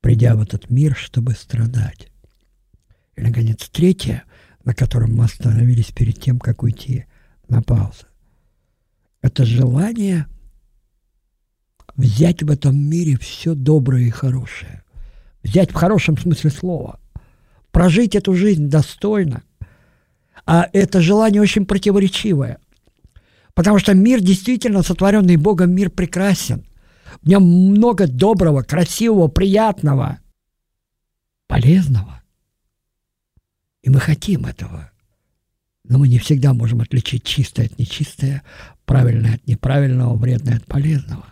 придя 0.00 0.34
в 0.34 0.42
этот 0.42 0.70
мир, 0.70 0.96
чтобы 0.96 1.32
страдать. 1.32 2.08
И, 3.16 3.22
наконец, 3.22 3.68
третье– 3.72 4.22
на 4.64 4.74
котором 4.74 5.16
мы 5.16 5.24
остановились 5.24 5.90
перед 5.90 6.20
тем, 6.20 6.38
как 6.38 6.62
уйти 6.62 7.06
на 7.48 7.62
паузу. 7.62 8.06
Это 9.22 9.44
желание 9.44 10.26
взять 11.96 12.42
в 12.42 12.50
этом 12.50 12.76
мире 12.76 13.18
все 13.18 13.54
доброе 13.54 14.04
и 14.04 14.10
хорошее. 14.10 14.82
Взять 15.42 15.70
в 15.70 15.74
хорошем 15.74 16.18
смысле 16.18 16.50
слова. 16.50 17.00
Прожить 17.70 18.14
эту 18.14 18.34
жизнь 18.34 18.68
достойно. 18.68 19.42
А 20.46 20.68
это 20.72 21.00
желание 21.00 21.40
очень 21.40 21.66
противоречивое. 21.66 22.58
Потому 23.54 23.78
что 23.78 23.94
мир, 23.94 24.20
действительно 24.20 24.82
сотворенный 24.82 25.36
Богом, 25.36 25.72
мир 25.72 25.90
прекрасен. 25.90 26.64
В 27.22 27.28
нем 27.28 27.42
много 27.42 28.06
доброго, 28.06 28.62
красивого, 28.62 29.28
приятного, 29.28 30.18
полезного. 31.46 32.19
И 33.82 33.90
мы 33.90 34.00
хотим 34.00 34.46
этого. 34.46 34.90
Но 35.84 35.98
мы 35.98 36.08
не 36.08 36.18
всегда 36.18 36.52
можем 36.52 36.80
отличить 36.80 37.24
чистое 37.24 37.66
от 37.66 37.78
нечистое, 37.78 38.42
правильное 38.84 39.36
от 39.36 39.46
неправильного, 39.46 40.14
вредное 40.16 40.58
от 40.58 40.66
полезного. 40.66 41.24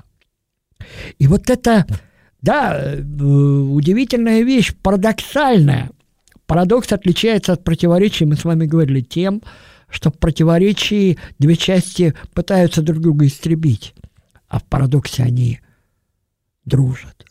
И 1.18 1.26
вот 1.26 1.50
это, 1.50 1.86
да, 2.40 2.94
э, 2.94 3.00
удивительная 3.00 4.42
вещь, 4.42 4.74
парадоксальная. 4.82 5.90
Парадокс 6.46 6.92
отличается 6.92 7.52
от 7.52 7.62
противоречий, 7.62 8.24
мы 8.24 8.36
с 8.36 8.44
вами 8.44 8.64
говорили, 8.64 9.02
тем, 9.02 9.42
что 9.90 10.10
в 10.10 10.18
противоречии 10.18 11.18
две 11.38 11.56
части 11.56 12.14
пытаются 12.32 12.80
друг 12.80 13.00
друга 13.00 13.26
истребить, 13.26 13.94
а 14.48 14.58
в 14.58 14.64
парадоксе 14.64 15.24
они 15.24 15.60
дружат. 16.64 17.26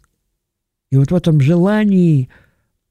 И 0.91 0.97
вот 0.97 1.11
в 1.11 1.15
этом 1.15 1.41
желании– 1.41 2.29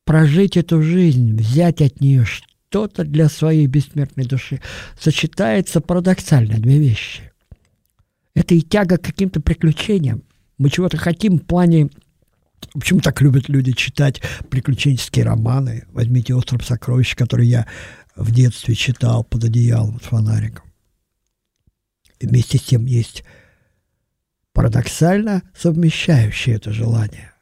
прожить 0.06 0.56
эту 0.56 0.80
жизнь, 0.80 1.36
взять 1.36 1.82
от 1.82 2.00
нее 2.00 2.24
что-то 2.24 3.04
для 3.04 3.28
своей 3.28 3.66
бессмертной 3.66 4.24
души, 4.24 4.62
сочетается 4.98 5.82
парадоксально 5.82 6.58
две 6.58 6.78
вещи. 6.78 7.32
Это 8.32 8.54
и 8.54 8.62
тяга 8.62 8.96
к 8.96 9.02
каким-то 9.02 9.40
приключениям. 9.40 10.22
Мы 10.56 10.70
чего-то 10.70 10.96
хотим 10.96 11.38
в 11.38 11.44
плане 11.44 11.90
Почему 12.72 13.00
так 13.00 13.20
любят 13.20 13.50
люди 13.50 13.72
читать 13.72 14.22
приключенческие 14.48 15.26
романы? 15.26 15.84
Возьмите 15.92 16.34
«Остров 16.34 16.64
сокровищ», 16.64 17.14
который 17.14 17.46
я 17.46 17.66
в 18.16 18.32
детстве 18.32 18.74
читал 18.74 19.24
под 19.24 19.44
одеялом 19.44 20.00
с 20.00 20.04
фонариком. 20.04 20.64
И 22.18 22.26
вместе 22.26 22.56
с 22.56 22.62
тем 22.62 22.86
есть 22.86 23.24
парадоксально 24.52 25.42
совмещающее 25.54 26.56
это 26.56 26.72
желание. 26.72 27.32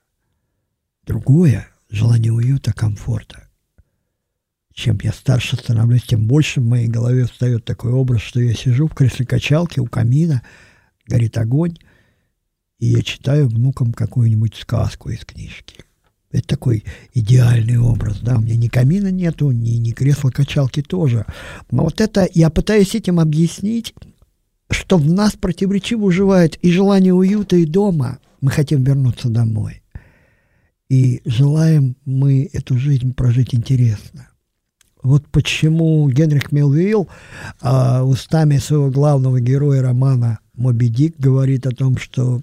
Другое 1.05 1.69
желание 1.95 2.33
уюта, 2.33 2.73
комфорта. 2.73 3.49
Чем 4.73 4.99
я 5.03 5.13
старше 5.13 5.57
становлюсь, 5.57 6.03
тем 6.03 6.27
больше 6.27 6.61
в 6.61 6.67
моей 6.67 6.89
голове 6.89 7.27
встает 7.27 7.65
такой 7.65 7.93
образ, 7.93 8.23
что 8.23 8.41
я 8.41 8.53
сижу 8.55 8.89
в 8.89 8.95
кресле 8.95 9.25
качалки 9.25 9.79
у 9.79 9.87
камина, 9.87 10.43
горит 11.07 11.39
огонь, 11.39 11.77
и 12.81 12.87
я 12.87 13.03
читаю 13.03 13.49
внукам 13.49 13.93
какую-нибудь 13.93 14.57
сказку 14.57 15.11
из 15.11 15.25
книжки. 15.25 15.77
Это 16.33 16.49
такой 16.49 16.83
идеальный 17.13 17.79
образ, 17.79 18.19
да, 18.19 18.37
у 18.37 18.41
меня 18.41 18.57
ни 18.57 18.67
камина 18.67 19.13
нету, 19.13 19.53
ни, 19.53 19.77
ни 19.77 19.93
кресла-качалки 19.93 20.83
тоже. 20.83 21.25
Но 21.71 21.85
вот 21.85 22.01
это, 22.01 22.29
я 22.35 22.51
пытаюсь 22.51 22.97
этим 22.97 23.21
объяснить, 23.21 23.95
что 24.69 24.97
в 24.97 25.07
нас 25.07 25.35
противоречиво 25.35 26.07
уживает 26.07 26.57
и 26.57 26.73
желание 26.73 27.15
уюта, 27.15 27.55
и 27.55 27.65
дома. 27.65 28.19
Мы 28.41 28.51
хотим 28.51 28.83
вернуться 28.83 29.29
домой. 29.29 29.84
И 30.95 31.23
желаем 31.25 31.97
мы 32.05 32.49
эту 32.53 32.79
жизнь 32.79 33.15
прожить 33.15 33.53
интересно. 33.53 34.29
Вот 35.03 35.27
почему 35.27 36.09
Генрих 36.09 36.53
Мелвилл 36.53 37.09
а, 37.61 38.05
устами 38.05 38.59
своего 38.59 38.91
главного 38.91 39.41
героя 39.41 39.83
романа 39.83 40.39
«Моби 40.55 40.87
Дик» 40.89 41.19
говорит 41.19 41.67
о 41.67 41.75
том, 41.75 41.97
что 41.97 42.43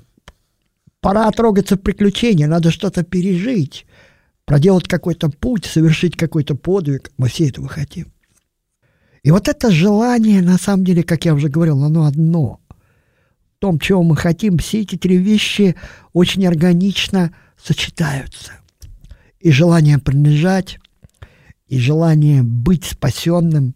пора 1.00 1.32
трогаться 1.32 1.78
в 1.78 1.80
приключения, 1.80 2.46
надо 2.46 2.72
что-то 2.72 3.04
пережить, 3.04 3.86
проделать 4.44 4.86
какой-то 4.86 5.30
путь, 5.30 5.64
совершить 5.64 6.18
какой-то 6.18 6.56
подвиг. 6.56 7.14
Мы 7.18 7.30
все 7.30 7.48
этого 7.48 7.70
хотим. 7.70 8.12
И 9.24 9.32
вот 9.32 9.48
это 9.48 9.72
желание, 9.72 10.42
на 10.42 10.58
самом 10.58 10.84
деле, 10.84 11.04
как 11.04 11.24
я 11.24 11.36
уже 11.36 11.48
говорил, 11.48 11.82
оно 11.86 12.04
одно. 12.04 12.60
В 12.68 13.60
том, 13.60 13.80
чего 13.80 14.04
мы 14.04 14.18
хотим, 14.18 14.58
все 14.58 14.82
эти 14.82 14.98
три 14.98 15.16
вещи 15.16 15.78
очень 16.12 16.46
органично– 16.46 17.34
сочетаются. 17.64 18.54
И 19.40 19.52
желание 19.52 19.98
принадлежать, 19.98 20.80
и 21.68 21.80
желание 21.80 22.44
быть 22.44 22.86
спасенным, 22.86 23.76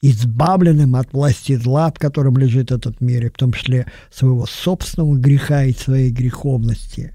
избавленным 0.00 0.94
от 0.96 1.12
власти 1.12 1.56
зла, 1.56 1.90
в 1.90 1.98
котором 1.98 2.36
лежит 2.36 2.70
этот 2.70 3.00
мир, 3.00 3.26
и 3.26 3.30
в 3.30 3.34
том 3.34 3.52
числе 3.52 3.90
своего 4.10 4.46
собственного 4.46 5.16
греха 5.16 5.64
и 5.64 5.72
своей 5.72 6.10
греховности, 6.10 7.14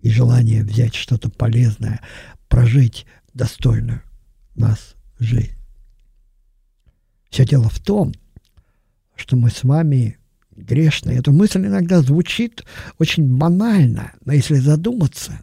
и 0.00 0.10
желание 0.10 0.62
взять 0.62 0.94
что-то 0.94 1.30
полезное, 1.30 2.00
прожить 2.48 3.06
достойную 3.34 4.02
нас 4.54 4.94
жизнь. 5.18 5.56
Все 7.30 7.44
дело 7.44 7.68
в 7.68 7.80
том, 7.80 8.12
что 9.16 9.36
мы 9.36 9.50
с 9.50 9.64
вами 9.64 10.18
грешно. 10.56 11.10
Эта 11.10 11.30
мысль 11.32 11.66
иногда 11.66 12.00
звучит 12.02 12.64
очень 12.98 13.36
банально, 13.36 14.12
но 14.24 14.32
если 14.32 14.56
задуматься, 14.56 15.40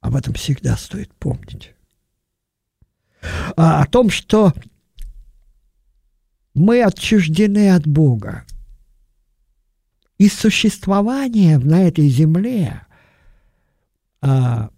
об 0.00 0.16
этом 0.16 0.34
всегда 0.34 0.76
стоит 0.76 1.12
помнить. 1.14 1.72
А 3.56 3.82
о 3.82 3.86
том, 3.86 4.10
что 4.10 4.52
мы 6.54 6.82
отчуждены 6.82 7.70
от 7.74 7.86
Бога. 7.86 8.44
И 10.18 10.28
существование 10.28 11.58
на 11.58 11.88
этой 11.88 12.08
земле 12.08 12.86
а, 14.20 14.70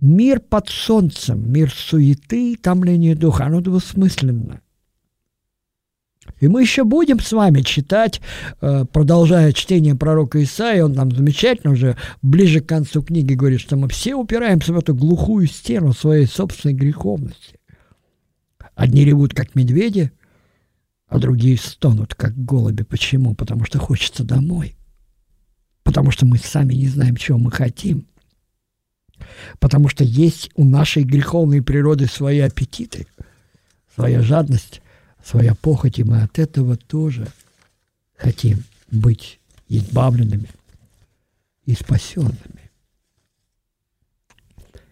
Мир 0.00 0.40
под 0.40 0.68
солнцем, 0.68 1.50
мир 1.50 1.72
суеты 1.72 2.52
и 2.52 2.56
томления 2.56 3.16
духа, 3.16 3.46
оно 3.46 3.62
двусмысленно. 3.62 4.60
И 6.40 6.48
мы 6.48 6.60
еще 6.60 6.84
будем 6.84 7.20
с 7.20 7.32
вами 7.32 7.62
читать, 7.62 8.20
э, 8.60 8.84
продолжая 8.92 9.52
чтение 9.52 9.94
пророка 9.94 10.42
Исаия, 10.42 10.84
он 10.84 10.94
там 10.94 11.10
замечательно 11.10 11.72
уже 11.72 11.96
ближе 12.20 12.60
к 12.60 12.66
концу 12.66 13.02
книги 13.02 13.34
говорит, 13.34 13.60
что 13.60 13.76
мы 13.76 13.88
все 13.88 14.14
упираемся 14.14 14.72
в 14.72 14.78
эту 14.78 14.94
глухую 14.94 15.46
стену 15.46 15.92
своей 15.92 16.26
собственной 16.26 16.74
греховности. 16.74 17.58
Одни 18.74 19.04
ревут, 19.04 19.32
как 19.32 19.54
медведи, 19.54 20.12
а 21.08 21.18
другие 21.18 21.56
стонут, 21.56 22.14
как 22.14 22.36
голуби. 22.36 22.82
Почему? 22.82 23.34
Потому 23.34 23.64
что 23.64 23.78
хочется 23.78 24.22
домой. 24.22 24.76
Потому 25.82 26.10
что 26.10 26.26
мы 26.26 26.36
сами 26.36 26.74
не 26.74 26.88
знаем, 26.88 27.16
чего 27.16 27.38
мы 27.38 27.50
хотим. 27.50 28.06
Потому 29.58 29.88
что 29.88 30.04
есть 30.04 30.50
у 30.54 30.64
нашей 30.64 31.04
греховной 31.04 31.62
природы 31.62 32.06
свои 32.06 32.40
аппетиты, 32.40 33.06
своя 33.94 34.20
жадность, 34.20 34.82
своя 35.26 35.54
похоть, 35.54 35.98
и 35.98 36.04
мы 36.04 36.22
от 36.22 36.38
этого 36.38 36.76
тоже 36.76 37.26
хотим 38.16 38.62
быть 38.90 39.40
избавленными 39.68 40.48
и 41.64 41.74
спасенными. 41.74 42.70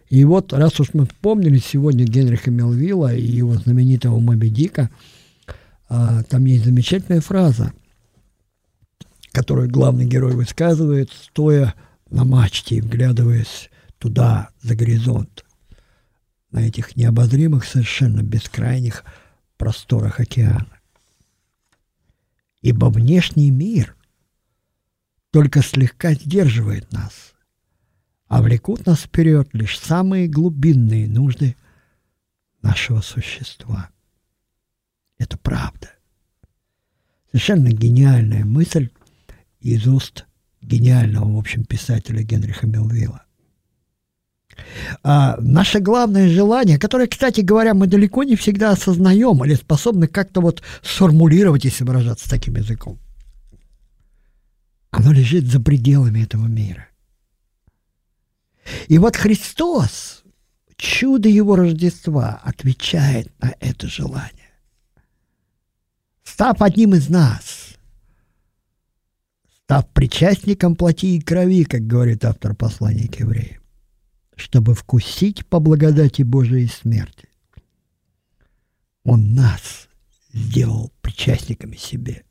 И 0.09 0.23
вот, 0.25 0.53
раз 0.53 0.79
уж 0.79 0.93
мы 0.93 1.05
вспомнили 1.05 1.57
сегодня 1.57 2.05
Генриха 2.05 2.51
Мелвилла 2.51 3.15
и 3.15 3.21
его 3.21 3.55
знаменитого 3.55 4.19
Моби 4.19 4.49
Дика, 4.49 4.89
а, 5.87 6.23
там 6.23 6.45
есть 6.45 6.65
замечательная 6.65 7.21
фраза, 7.21 7.73
которую 9.31 9.69
главный 9.69 10.05
герой 10.05 10.33
высказывает, 10.35 11.11
стоя 11.11 11.73
на 12.09 12.23
мачте 12.23 12.75
и 12.75 12.81
вглядываясь 12.81 13.69
туда, 13.97 14.49
за 14.61 14.75
горизонт, 14.75 15.45
на 16.51 16.59
этих 16.67 16.95
необозримых, 16.95 17.65
совершенно 17.65 18.21
бескрайних 18.21 19.03
просторах 19.57 20.19
океана. 20.19 20.79
Ибо 22.61 22.87
внешний 22.87 23.51
мир 23.51 23.95
только 25.31 25.61
слегка 25.61 26.13
сдерживает 26.13 26.91
нас, 26.91 27.33
а 28.27 28.41
влекут 28.41 28.85
нас 28.85 29.01
вперед 29.01 29.49
лишь 29.53 29.77
самые 29.77 30.27
глубинные 30.27 31.07
нужды 31.07 31.55
нашего 32.61 33.01
существа. 33.01 33.89
Это 35.17 35.37
правда. 35.37 35.91
Совершенно 37.27 37.69
гениальная 37.69 38.45
мысль 38.45 38.89
из 39.59 39.87
уст 39.87 40.25
гениального, 40.61 41.35
в 41.35 41.37
общем, 41.37 41.65
писателя 41.65 42.23
Генриха 42.23 42.65
Мелвилла. 42.65 43.24
А 45.03 45.37
наше 45.39 45.79
главное 45.79 46.29
желание, 46.29 46.79
которое, 46.79 47.07
кстати 47.07 47.41
говоря, 47.41 47.73
мы 47.73 47.87
далеко 47.87 48.23
не 48.23 48.35
всегда 48.35 48.71
осознаем 48.71 49.43
или 49.43 49.55
способны 49.55 50.07
как-то 50.07 50.41
вот 50.41 50.61
сформулировать, 50.81 51.65
если 51.65 51.83
выражаться 51.83 52.29
таким 52.29 52.55
языком, 52.55 52.99
оно 54.91 55.11
лежит 55.11 55.45
за 55.45 55.59
пределами 55.59 56.23
этого 56.23 56.45
мира. 56.45 56.87
И 58.87 58.97
вот 58.97 59.15
Христос, 59.15 60.23
чудо 60.77 61.29
Его 61.29 61.55
Рождества, 61.55 62.39
отвечает 62.43 63.31
на 63.39 63.53
это 63.59 63.87
желание. 63.87 64.31
Став 66.23 66.61
одним 66.61 66.95
из 66.95 67.09
нас, 67.09 67.75
став 69.63 69.87
причастником 69.89 70.75
плоти 70.75 71.17
и 71.17 71.21
крови, 71.21 71.63
как 71.63 71.85
говорит 71.85 72.25
автор 72.25 72.55
послания 72.55 73.07
к 73.07 73.19
евреям, 73.19 73.61
чтобы 74.35 74.73
вкусить 74.75 75.45
по 75.45 75.59
благодати 75.59 76.21
Божией 76.21 76.67
смерти. 76.67 77.29
Он 79.03 79.33
нас 79.33 79.87
сделал 80.33 80.91
причастниками 81.01 81.75
себе. 81.75 82.23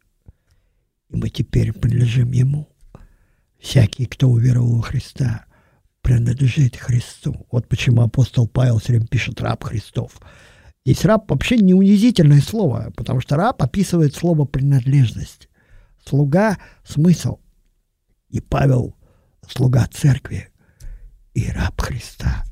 И 1.09 1.17
мы 1.17 1.31
теперь 1.31 1.73
принадлежим 1.73 2.33
Ему. 2.33 2.69
Всякий, 3.59 4.07
кто 4.07 4.29
уверовал 4.29 4.77
во 4.77 4.83
Христа, 4.83 5.47
принадлежит 6.03 6.77
Христу. 6.77 7.47
Вот 7.51 7.67
почему 7.69 8.03
апостол 8.03 8.47
Павел 8.47 8.79
все 8.79 8.93
время 8.93 9.07
пишет 9.07 9.41
«раб 9.41 9.65
Христов». 9.65 10.21
Здесь 10.85 11.05
раб 11.07 11.31
вообще 11.31 11.57
не 11.57 11.73
унизительное 11.73 12.43
слово, 12.43 12.93
потому 12.95 13.21
что 13.21 13.37
раб 13.37 13.63
описывает 13.63 14.15
слово 14.15 14.45
«принадлежность». 14.45 15.49
Слуга– 16.05 16.59
смысл. 16.85 17.39
И 18.29 18.41
Павел– 18.41 18.95
слуга 19.49 19.87
церкви, 19.87 20.51
и 21.35 21.51
раб 21.51 21.81
Христа. 21.81 22.45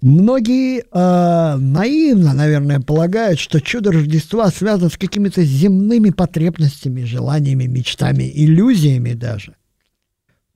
Многие 0.00 0.80
э, 0.80 1.56
наивно, 1.56 2.34
наверное, 2.34 2.80
полагают, 2.80 3.38
что 3.38 3.60
чудо 3.60 3.92
Рождества 3.92 4.50
связано 4.50 4.88
с 4.88 4.96
какими-то 4.96 5.44
земными 5.44 6.10
потребностями, 6.10 7.04
желаниями, 7.04 7.64
мечтами, 7.64 8.30
иллюзиями 8.34 9.12
даже. 9.12 9.54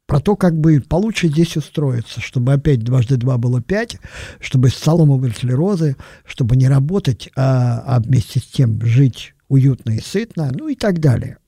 Про 0.07 0.21
то, 0.21 0.37
как 0.37 0.59
бы 0.59 0.81
получше 0.81 1.29
здесь 1.29 1.57
устроиться, 1.57 2.21
чтобы 2.21 2.53
опять 2.53 2.81
дважды 2.81 3.17
два 3.17 3.39
было 3.39 3.63
пять, 3.63 3.99
чтобы 4.41 4.69
с 4.69 4.75
солома 4.75 5.17
выросли 5.17 5.53
розы, 5.53 5.97
чтобы 6.25 6.57
не 6.57 6.69
работать, 6.69 7.31
а, 7.37 7.83
а 7.87 8.01
вместе 8.01 8.41
с 8.41 8.45
тем 8.45 8.85
жить 8.85 9.35
уютно 9.49 9.93
и 9.93 10.01
сытно, 10.01 10.51
ну 10.53 10.69
и 10.69 10.75
так 10.75 10.99
далее. 10.99 11.39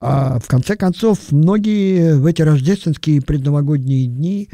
А 0.00 0.38
в 0.38 0.48
конце 0.48 0.76
концов, 0.76 1.30
многие 1.30 2.16
в 2.16 2.24
эти 2.24 2.40
рождественские 2.40 3.20
предновогодние 3.20 4.06
дни 4.06 4.48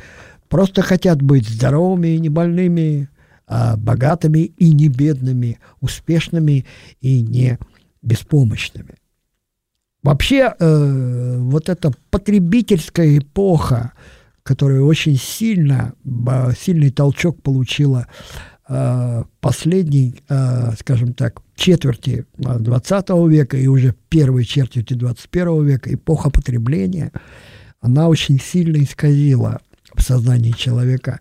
просто 0.48 0.82
хотят 0.82 1.22
быть 1.22 1.48
здоровыми 1.48 2.08
и 2.08 2.18
не 2.18 2.28
больными, 2.28 3.08
а 3.46 3.76
богатыми 3.76 4.40
и 4.40 4.72
не 4.72 4.88
бедными, 4.88 5.60
успешными 5.80 6.66
и 7.00 7.22
не 7.22 7.58
беспомощными. 8.02 8.96
Вообще, 10.02 10.52
э, 10.58 11.36
вот 11.38 11.68
эта 11.68 11.92
потребительская 12.10 13.18
эпоха, 13.18 13.92
которая 14.42 14.80
очень 14.80 15.16
сильно, 15.16 15.94
сильный 16.58 16.90
толчок 16.90 17.40
получила 17.42 18.08
э, 18.68 19.24
последней, 19.40 20.22
э, 20.28 20.72
скажем 20.78 21.14
так, 21.14 21.42
четверти 21.56 22.26
20 22.36 23.08
века 23.28 23.56
и 23.56 23.66
уже 23.66 23.94
первой 24.08 24.44
четверти 24.44 24.94
21 24.94 25.66
века 25.66 25.92
эпоха 25.92 26.30
потребления, 26.30 27.10
она 27.80 28.08
очень 28.08 28.38
сильно 28.38 28.82
исказила 28.82 29.60
в 29.94 30.02
сознании 30.02 30.52
человека 30.52 31.20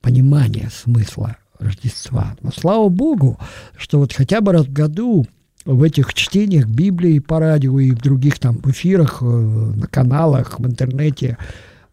понимание 0.00 0.70
смысла 0.70 1.36
Рождества. 1.58 2.36
Но 2.42 2.50
слава 2.50 2.88
Богу, 2.88 3.38
что 3.76 3.98
вот 3.98 4.12
хотя 4.12 4.40
бы 4.40 4.52
раз 4.52 4.66
в 4.66 4.72
году 4.72 5.26
в 5.64 5.82
этих 5.82 6.12
чтениях 6.14 6.66
Библии 6.66 7.18
по 7.20 7.38
радио 7.38 7.78
и 7.78 7.92
в 7.92 7.98
других 8.02 8.38
там 8.38 8.58
эфирах, 8.64 9.22
э, 9.22 9.24
на 9.24 9.86
каналах, 9.86 10.58
в 10.58 10.66
интернете, 10.66 11.38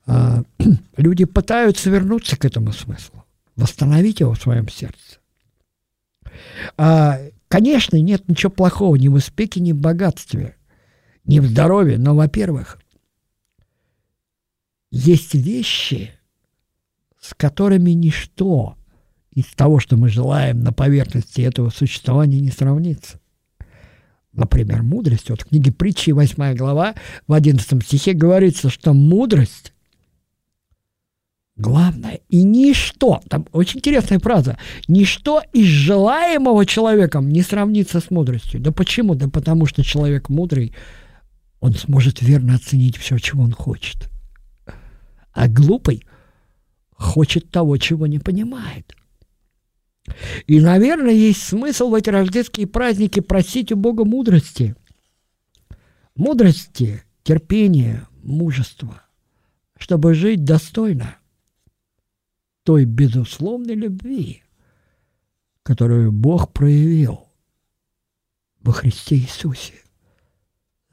э, 0.07 0.43
люди 0.97 1.25
пытаются 1.25 1.89
вернуться 1.89 2.38
к 2.38 2.45
этому 2.45 2.73
смыслу, 2.73 3.23
восстановить 3.55 4.19
его 4.19 4.34
в 4.34 4.41
своем 4.41 4.67
сердце. 4.67 5.19
А 6.77 7.19
Конечно, 7.51 7.97
нет 7.97 8.29
ничего 8.29 8.49
плохого 8.49 8.95
ни 8.95 9.09
в 9.09 9.15
успехе, 9.15 9.59
ни 9.59 9.73
в 9.73 9.77
богатстве, 9.77 10.55
ни 11.25 11.39
в 11.39 11.47
здоровье, 11.47 11.97
но, 11.97 12.15
во-первых, 12.15 12.79
есть 14.89 15.35
вещи, 15.35 16.11
с 17.19 17.33
которыми 17.33 17.91
ничто 17.91 18.77
из 19.31 19.47
того, 19.47 19.81
что 19.81 19.97
мы 19.97 20.07
желаем 20.07 20.63
на 20.63 20.71
поверхности 20.71 21.41
этого 21.41 21.71
существования, 21.71 22.39
не 22.39 22.51
сравнится. 22.51 23.19
Например, 24.31 24.81
мудрость. 24.81 25.29
Вот 25.29 25.41
в 25.41 25.45
книге 25.47 25.73
притчи, 25.73 26.11
8 26.11 26.55
глава, 26.55 26.95
в 27.27 27.33
11 27.33 27.83
стихе 27.83 28.13
говорится, 28.13 28.69
что 28.69 28.93
мудрость 28.93 29.73
главное. 31.55 32.21
И 32.29 32.43
ничто, 32.43 33.21
там 33.29 33.47
очень 33.51 33.79
интересная 33.79 34.19
фраза, 34.19 34.57
ничто 34.87 35.41
из 35.53 35.65
желаемого 35.65 36.65
человеком 36.65 37.29
не 37.29 37.41
сравнится 37.41 37.99
с 37.99 38.09
мудростью. 38.09 38.59
Да 38.59 38.71
почему? 38.71 39.15
Да 39.15 39.29
потому 39.29 39.65
что 39.65 39.83
человек 39.83 40.29
мудрый, 40.29 40.73
он 41.59 41.73
сможет 41.73 42.21
верно 42.21 42.55
оценить 42.55 42.97
все, 42.97 43.17
чего 43.17 43.43
он 43.43 43.51
хочет. 43.51 44.09
А 45.33 45.47
глупый 45.47 46.03
хочет 46.93 47.49
того, 47.49 47.77
чего 47.77 48.07
не 48.07 48.19
понимает. 48.19 48.95
И, 50.47 50.59
наверное, 50.59 51.13
есть 51.13 51.43
смысл 51.43 51.89
в 51.89 51.93
эти 51.93 52.09
рождественские 52.09 52.67
праздники 52.67 53.19
просить 53.19 53.71
у 53.71 53.75
Бога 53.75 54.03
мудрости. 54.03 54.75
Мудрости, 56.15 57.03
терпения, 57.23 58.07
мужества, 58.23 59.03
чтобы 59.77 60.13
жить 60.13 60.43
достойно– 60.43 61.15
той 62.72 62.86
безусловной 62.86 63.76
любви, 63.76 64.43
которую 65.61 66.13
Бог 66.13 66.53
проявил 66.53 67.28
во 68.61 68.72
Христе 68.72 69.17
Иисусе, 69.17 69.74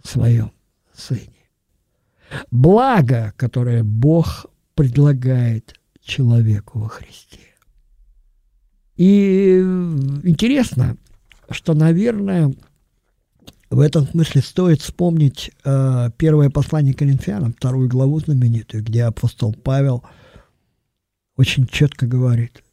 своем 0.03 0.51
Сыне. 0.93 1.47
Благо, 2.51 3.33
которое 3.37 3.85
Бог 3.85 4.47
предлагает 4.75 5.79
человеку 6.03 6.81
во 6.81 6.89
Христе. 6.89 7.55
И 8.97 9.61
интересно, 10.25 10.97
что, 11.49 11.75
наверное, 11.75 12.53
в 13.71 13.79
этом 13.79 14.05
смысле 14.05 14.43
стоит 14.43 14.83
вспомнить 14.83 15.53
э, 15.65 16.11
первое 16.17 16.51
послание 16.51 16.93
Коринфянам, 16.93 17.53
вторую 17.53 17.89
главу 17.89 18.19
знаменитую, 18.19 18.83
где 18.83 19.05
апостол 19.05 19.55
Павел 19.55 20.03
очень 21.39 21.69
четко 21.69 22.07
говорит, 22.07 22.65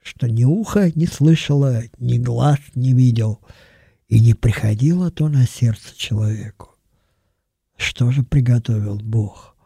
что 0.00 0.28
ни 0.28 0.44
ухо 0.44 0.92
не 0.94 1.06
слышало, 1.06 1.82
ни 1.98 2.16
глаз 2.16 2.60
не 2.76 2.94
видел, 2.94 3.40
и 4.06 4.20
не 4.20 4.34
приходило 4.34 5.10
то 5.10 5.28
на 5.28 5.46
сердце 5.48 5.96
человеку. 5.96 6.76
Что 7.76 8.12
же 8.12 8.22
приготовил 8.22 8.98
Бог 8.98 9.56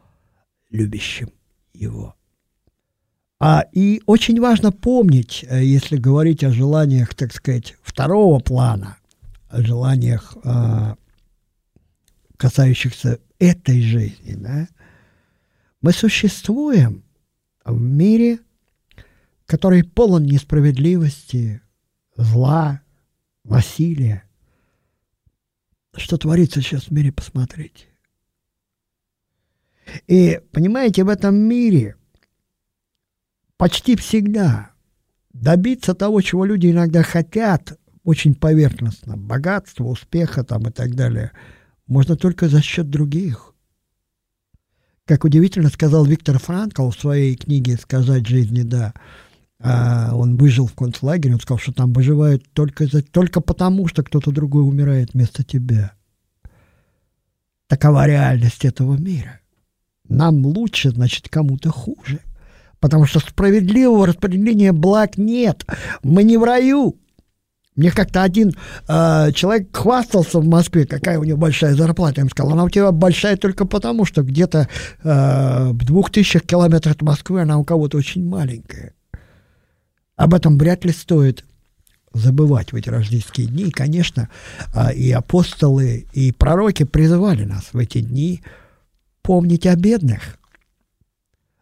любящим 0.71 1.29
его? 1.75 2.17
А, 3.39 3.67
и 3.71 4.03
очень 4.07 4.41
важно 4.41 4.73
помнить, 4.73 5.45
э, 5.47 5.63
если 5.63 5.99
говорить 5.99 6.43
о 6.43 6.53
желаниях, 6.53 7.15
так 7.15 7.35
сказать, 7.35 7.77
второго 7.83 8.41
плана, 8.41 8.97
о 9.49 9.63
желаниях, 9.63 10.37
а, 10.43 10.97
касающихся 12.39 13.21
этой 13.39 13.83
жизни, 13.83 14.37
да, 14.37 14.69
мы 15.83 15.93
существуем 15.93 17.05
в 17.73 17.81
мире, 17.81 18.41
который 19.47 19.85
полон 19.85 20.25
несправедливости, 20.25 21.61
зла, 22.17 22.83
насилия. 23.45 24.25
Что 25.97 26.17
творится 26.17 26.61
сейчас 26.61 26.85
в 26.85 26.91
мире, 26.91 27.13
посмотрите. 27.13 27.87
И, 30.07 30.41
понимаете, 30.53 31.05
в 31.05 31.09
этом 31.09 31.35
мире 31.37 31.97
почти 33.57 33.97
всегда 33.97 34.71
добиться 35.33 35.95
того, 35.95 36.21
чего 36.21 36.45
люди 36.45 36.71
иногда 36.71 37.03
хотят, 37.03 37.79
очень 38.05 38.35
поверхностно, 38.35 39.17
богатства, 39.17 39.85
успеха 39.85 40.45
там 40.45 40.69
и 40.69 40.71
так 40.71 40.95
далее, 40.95 41.33
можно 41.87 42.17
только 42.17 42.49
за 42.49 42.63
счет 42.63 42.89
других. 42.89 43.50
Как 45.11 45.25
удивительно 45.25 45.71
сказал 45.71 46.05
Виктор 46.05 46.39
Франкл 46.39 46.89
в 46.89 46.95
своей 46.95 47.35
книге 47.35 47.77
«Сказать 47.77 48.29
жизни 48.29 48.63
да», 48.63 48.95
а 49.59 50.15
он 50.15 50.37
выжил 50.37 50.69
в 50.69 50.75
концлагере, 50.75 51.35
он 51.35 51.41
сказал, 51.41 51.59
что 51.59 51.73
там 51.73 51.93
выживают 51.93 52.45
только, 52.53 52.87
за, 52.87 53.03
только 53.03 53.41
потому, 53.41 53.89
что 53.89 54.05
кто-то 54.05 54.31
другой 54.31 54.63
умирает 54.63 55.13
вместо 55.13 55.43
тебя. 55.43 55.95
Такова 57.67 58.07
реальность 58.07 58.65
этого 58.65 58.97
мира. 58.97 59.41
Нам 60.09 60.47
лучше, 60.47 60.91
значит, 60.91 61.29
кому-то 61.29 61.71
хуже. 61.71 62.21
Потому 62.79 63.05
что 63.05 63.19
справедливого 63.19 64.07
распределения 64.07 64.71
благ 64.71 65.19
нет. 65.19 65.67
Мы 66.05 66.23
не 66.23 66.37
в 66.37 66.45
раю. 66.45 67.01
Мне 67.81 67.91
как-то 67.91 68.23
один 68.23 68.53
э, 68.89 69.33
человек 69.33 69.75
хвастался 69.75 70.39
в 70.39 70.47
Москве, 70.47 70.85
какая 70.85 71.19
у 71.19 71.25
него 71.25 71.39
большая 71.39 71.75
зарплата. 71.75 72.17
Я 72.17 72.21
ему 72.21 72.29
сказал, 72.29 72.53
она 72.53 72.65
у 72.65 72.69
тебя 72.69 72.93
большая 72.93 73.39
только 73.39 73.65
потому, 73.65 74.05
что 74.05 74.23
где-то 74.23 74.69
э, 75.03 75.71
в 75.71 75.79
двух 75.87 76.11
тысячах 76.11 76.43
километрах 76.43 76.97
от 76.97 77.03
Москвы 77.03 77.41
она 77.41 77.57
у 77.57 77.65
кого-то 77.65 77.97
очень 77.97 78.23
маленькая. 78.29 78.93
Об 80.15 80.35
этом 80.35 80.59
вряд 80.59 80.85
ли 80.85 80.93
стоит 80.93 81.47
забывать 82.13 82.73
в 82.73 82.77
эти 82.77 82.91
рождественские 82.91 83.47
дни. 83.47 83.69
И, 83.69 83.71
конечно, 83.71 84.29
э, 84.75 84.93
и 84.93 85.11
апостолы, 85.13 86.07
и 86.13 86.33
пророки 86.33 86.83
призывали 86.83 87.45
нас 87.45 87.71
в 87.73 87.79
эти 87.79 88.03
дни 88.03 88.43
помнить 89.23 89.67
о 89.67 89.75
бедных, 89.75 90.39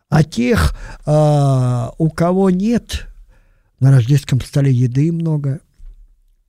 о 0.09 0.25
тех, 0.25 0.77
э, 1.07 1.87
у 1.97 2.11
кого 2.11 2.51
нет 2.51 3.07
на 3.79 3.93
рождественском 3.93 4.41
столе 4.41 4.73
еды 4.73 5.13
много– 5.13 5.61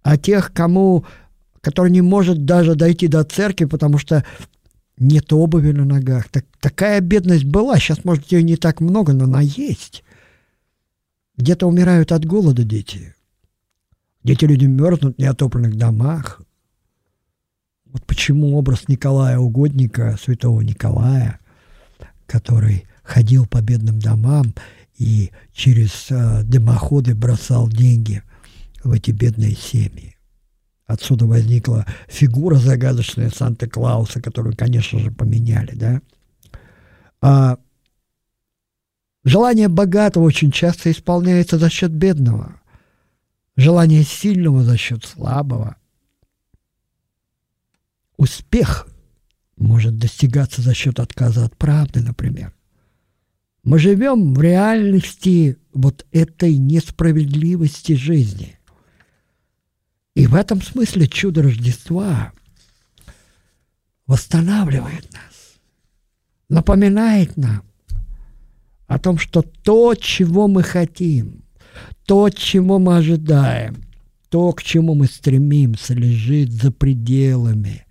а 0.01 0.17
тех, 0.17 0.53
кому, 0.53 1.05
который 1.61 1.91
не 1.91 2.01
может 2.01 2.45
даже 2.45 2.75
дойти 2.75 3.07
до 3.07 3.23
церкви, 3.23 3.65
потому 3.65 3.97
что 3.97 4.25
нет 4.97 5.31
обуви 5.31 5.71
на 5.71 5.85
ногах. 5.85 6.29
Так, 6.29 6.45
такая 6.59 7.01
бедность 7.01 7.45
была, 7.45 7.77
сейчас, 7.77 8.03
может, 8.03 8.31
ее 8.31 8.43
не 8.43 8.57
так 8.57 8.81
много, 8.81 9.13
но 9.13 9.25
она 9.25 9.41
есть. 9.41 10.03
Где-то 11.37 11.67
умирают 11.67 12.11
от 12.11 12.25
голода 12.25 12.63
дети. 12.63 13.15
Дети 14.23 14.45
люди 14.45 14.65
мерзнут 14.65 15.15
в 15.15 15.21
неотопленных 15.21 15.75
домах. 15.75 16.41
Вот 17.85 18.05
почему 18.05 18.57
образ 18.57 18.87
Николая 18.87 19.39
Угодника, 19.39 20.17
святого 20.21 20.61
Николая, 20.61 21.39
который 22.27 22.85
ходил 23.03 23.47
по 23.47 23.61
бедным 23.61 23.99
домам 23.99 24.53
и 24.97 25.31
через 25.53 26.07
э, 26.11 26.43
дымоходы 26.43 27.15
бросал 27.15 27.69
деньги 27.69 28.21
в 28.83 28.91
эти 28.91 29.11
бедные 29.11 29.55
семьи. 29.55 30.15
Отсюда 30.85 31.25
возникла 31.25 31.85
фигура 32.07 32.55
загадочная 32.55 33.29
Санта-Клауса, 33.29 34.21
которую, 34.21 34.55
конечно 34.57 34.99
же, 34.99 35.11
поменяли, 35.11 35.75
да. 35.75 36.01
А 37.21 37.57
желание 39.23 39.67
богатого 39.67 40.23
очень 40.23 40.51
часто 40.51 40.91
исполняется 40.91 41.57
за 41.57 41.69
счет 41.69 41.91
бедного, 41.91 42.59
желание 43.55 44.03
сильного 44.03 44.63
за 44.63 44.77
счет 44.77 45.05
слабого. 45.05 45.75
Успех 48.17 48.87
может 49.57 49.97
достигаться 49.97 50.61
за 50.61 50.73
счет 50.73 50.99
отказа 50.99 51.45
от 51.45 51.55
правды, 51.55 52.01
например. 52.01 52.53
Мы 53.63 53.77
живем 53.77 54.33
в 54.33 54.41
реальности 54.41 55.57
вот 55.73 56.05
этой 56.11 56.57
несправедливости 56.57 57.93
жизни. 57.93 58.58
И 60.19 60.27
в 60.27 60.35
этом 60.35 60.61
смысле 60.61 61.07
чудо 61.07 61.43
Рождества 61.43 62.33
восстанавливает 64.05 65.09
нас, 65.13 65.61
напоминает 66.49 67.37
нам 67.37 67.63
о 68.87 68.99
том, 68.99 69.17
что 69.17 69.43
то, 69.43 69.95
чего 69.95 70.49
мы 70.49 70.61
хотим, 70.61 71.45
то, 72.05 72.29
чего 72.29 72.79
мы 72.79 72.97
ожидаем, 72.97 73.81
то, 74.27 74.51
к 74.51 74.61
чему 74.61 74.93
мы 74.93 75.05
стремимся, 75.05 75.93
лежит 75.93 76.51
за 76.51 76.73
пределами 76.73 77.85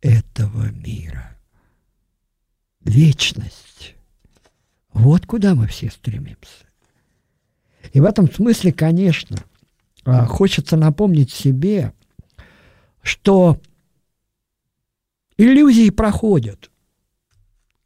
этого 0.00 0.70
мира. 0.70 1.36
Вечность. 2.82 3.94
Вот 4.94 5.26
куда 5.26 5.54
мы 5.54 5.66
все 5.66 5.90
стремимся. 5.90 6.64
И 7.92 8.00
в 8.00 8.04
этом 8.06 8.32
смысле, 8.32 8.72
конечно– 8.72 9.36
хочется 10.04 10.76
напомнить 10.76 11.32
себе, 11.32 11.92
что 13.02 13.58
иллюзии 15.36 15.90
проходят. 15.90 16.70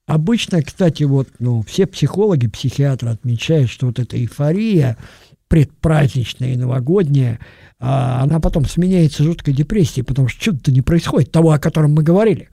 Обычно, 0.07 0.62
кстати, 0.62 1.03
вот 1.05 1.29
ну, 1.39 1.62
все 1.62 1.87
психологи, 1.87 2.49
психиатры 2.49 3.11
отмечают, 3.11 3.71
что 3.71 3.87
вот 3.87 3.99
эта 3.99 4.16
эйфория 4.16 4.97
предпраздничная 5.49 6.55
и 6.55 6.57
новогодняя, 6.57 7.39
а, 7.79 8.23
она 8.23 8.41
потом 8.41 8.66
сменяется 8.66 9.23
жуткой 9.23 9.55
депрессией, 9.55 10.05
потому 10.05 10.29
что 10.29 10.43
чудо-то 10.43 10.73
не 10.73 10.83
происходит, 10.83 11.31
того, 11.31 11.53
о 11.53 11.59
котором 11.59 11.95
мы 11.95 12.03
говорили. 12.03 12.49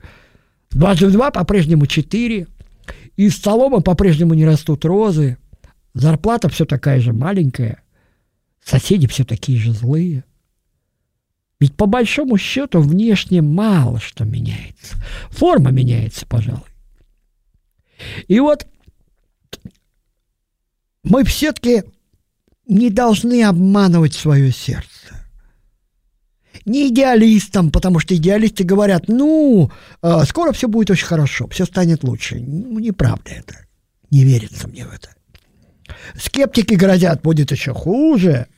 Дважды 0.70 1.08
в 1.08 1.12
два 1.12 1.30
по-прежнему 1.30 1.86
четыре, 1.86 2.46
из 3.16 3.36
солома 3.38 3.80
по-прежнему 3.80 4.34
не 4.34 4.46
растут 4.46 4.84
розы, 4.84 5.38
зарплата 5.94 6.48
все 6.48 6.64
такая 6.64 7.00
же 7.00 7.12
маленькая– 7.12 7.82
Соседи 8.66 9.06
все 9.06 9.24
такие 9.24 9.60
же 9.60 9.72
злые. 9.72 10.24
Ведь 11.60 11.76
по 11.76 11.86
большому 11.86 12.36
счету 12.36 12.80
внешне 12.80 13.40
мало 13.40 14.00
что 14.00 14.24
меняется. 14.24 14.96
Форма 15.30 15.70
меняется, 15.70 16.26
пожалуй. 16.26 16.64
И 18.26 18.40
вот 18.40 18.66
мы 21.04 21.24
все-таки 21.24 21.84
не 22.66 22.90
должны 22.90 23.44
обманывать 23.44 24.14
свое 24.14 24.50
сердце. 24.50 24.90
Не 26.64 26.88
идеалистам, 26.88 27.70
потому 27.70 28.00
что 28.00 28.16
идеалисты 28.16 28.64
говорят, 28.64 29.04
ну, 29.06 29.70
э, 30.02 30.24
скоро 30.26 30.50
все 30.50 30.66
будет 30.66 30.90
очень 30.90 31.06
хорошо, 31.06 31.46
все 31.46 31.66
станет 31.66 32.02
лучше. 32.02 32.40
Ну, 32.40 32.80
неправда 32.80 33.30
это. 33.30 33.54
Не 34.10 34.24
верится 34.24 34.66
мне 34.66 34.84
в 34.84 34.92
это. 34.92 35.10
Скептики 36.18 36.74
грозят, 36.74 37.22
будет 37.22 37.52
еще 37.52 37.72
хуже. 37.72 38.48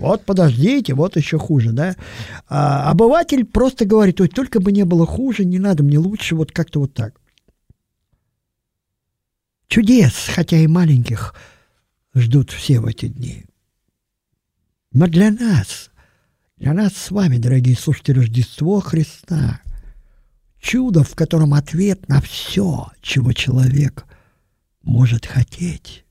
Вот 0.00 0.24
подождите, 0.24 0.94
вот 0.94 1.16
еще 1.16 1.38
хуже, 1.38 1.72
да. 1.72 1.94
А 2.48 2.90
обыватель 2.90 3.44
просто 3.44 3.84
говорит, 3.84 4.18
ой, 4.20 4.28
только 4.28 4.58
бы 4.58 4.72
не 4.72 4.86
было 4.86 5.06
хуже, 5.06 5.44
не 5.44 5.58
надо 5.58 5.82
мне 5.82 5.98
лучше, 5.98 6.34
вот 6.36 6.52
как-то 6.52 6.80
вот 6.80 6.94
так. 6.94 7.20
Чудес, 9.68 10.14
хотя 10.34 10.56
и 10.56 10.66
маленьких, 10.66 11.34
ждут 12.14 12.50
все 12.50 12.80
в 12.80 12.86
эти 12.86 13.08
дни. 13.08 13.44
Но 14.90 15.06
для 15.06 15.30
нас, 15.30 15.90
для 16.56 16.72
нас 16.72 16.94
с 16.94 17.10
вами, 17.10 17.36
дорогие 17.36 17.76
слушатели, 17.76 18.20
Рождество 18.20 18.80
Христа, 18.80 19.60
чудо, 20.58 21.04
в 21.04 21.14
котором 21.14 21.52
ответ 21.52 22.08
на 22.08 22.22
все, 22.22 22.90
чего 23.02 23.34
человек 23.34 24.06
может 24.82 25.26
хотеть, 25.26 26.06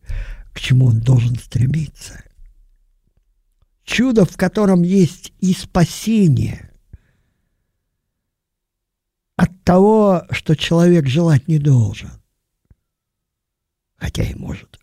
к 0.54 0.60
чему 0.60 0.86
он 0.86 1.00
должен 1.00 1.36
стремиться. 1.38 2.24
Чудо, 3.90 4.24
в 4.24 4.38
котором 4.38 4.84
есть 4.84 5.34
и 5.40 5.52
спасение 5.52 6.70
от 9.36 9.50
того, 9.64 10.26
что 10.30 10.56
человек 10.56 11.08
желать 11.08 11.48
не 11.48 11.58
должен, 11.58 12.12
хотя 13.96 14.22
и 14.22 14.36
может. 14.36 14.80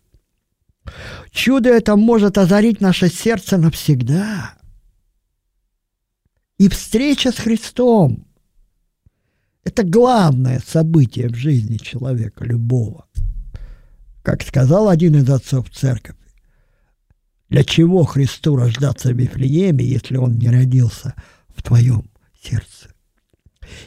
Чудо 1.31 1.69
это 1.69 1.95
может 1.95 2.37
озарить 2.37 2.81
наше 2.81 3.07
сердце 3.07 3.57
навсегда. 3.57 4.55
И 6.57 6.67
встреча 6.67 7.31
с 7.31 7.37
Христом– 7.37 8.27
это 9.63 9.83
главное 9.83 10.61
событие 10.67 11.29
в 11.29 11.35
жизни 11.35 11.77
человека, 11.77 12.43
любого. 12.43 13.07
Как 14.21 14.43
сказал 14.43 14.89
один 14.89 15.15
из 15.15 15.29
отцов 15.29 15.69
церкви, 15.69 16.16
для 17.49 17.63
чего 17.63 18.03
Христу 18.03 18.55
рождаться 18.55 19.09
в 19.13 19.17
Вифлееме, 19.17 19.85
если 19.85 20.17
Он 20.17 20.37
не 20.37 20.49
родился 20.49 21.15
в 21.49 21.63
твоем 21.63 22.09
сердце? 22.41 22.89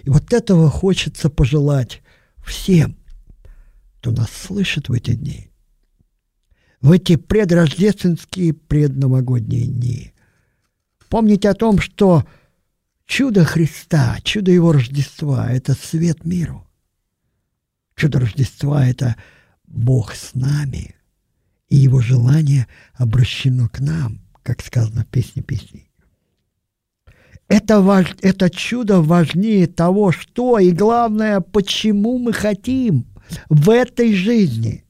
И 0.03 0.11
вот 0.11 0.33
этого 0.33 0.71
хочется 0.71 1.31
пожелать 1.31 2.03
всем, 2.45 2.97
кто 3.99 4.11
нас 4.13 4.31
слышит 4.31 4.89
в 4.89 4.93
эти 4.93 5.15
дни, 5.15 5.51
в 6.81 6.93
эти 6.93 7.17
предрождественские, 7.17 8.55
предновогодние 8.55 9.67
дни. 9.67 10.15
Помните 11.09 11.49
о 11.51 11.55
том, 11.55 11.79
что 11.79 12.25
чудо 13.07 13.45
Христа, 13.45 14.19
чудо 14.23 14.51
Его 14.51 14.73
Рождества– 14.73 15.51
это 15.53 15.75
свет 15.75 16.25
миру. 16.25 16.67
Чудо 17.95 18.21
Рождества– 18.21 18.87
это 18.89 19.17
Бог 19.67 20.15
с 20.15 20.35
нами, 20.35 20.95
и 21.71 21.77
Его 21.77 22.01
желание 22.01 22.67
обращено 22.95 23.69
к 23.69 23.81
нам, 23.81 24.21
как 24.43 24.61
сказано 24.61 25.05
в 25.05 25.07
песне 25.07 25.43
песней. 25.43 25.91
Это, 27.49 27.81
важ, 27.81 28.15
это 28.21 28.51
чудо 28.51 29.01
важнее 29.01 29.67
того, 29.67 30.13
что 30.13 30.59
и 30.59 30.71
главное, 30.71 31.41
почему 31.41 32.19
мы 32.19 32.33
хотим 32.33 33.07
в 33.49 33.71
этой 33.71 34.15
жизни. 34.15 34.85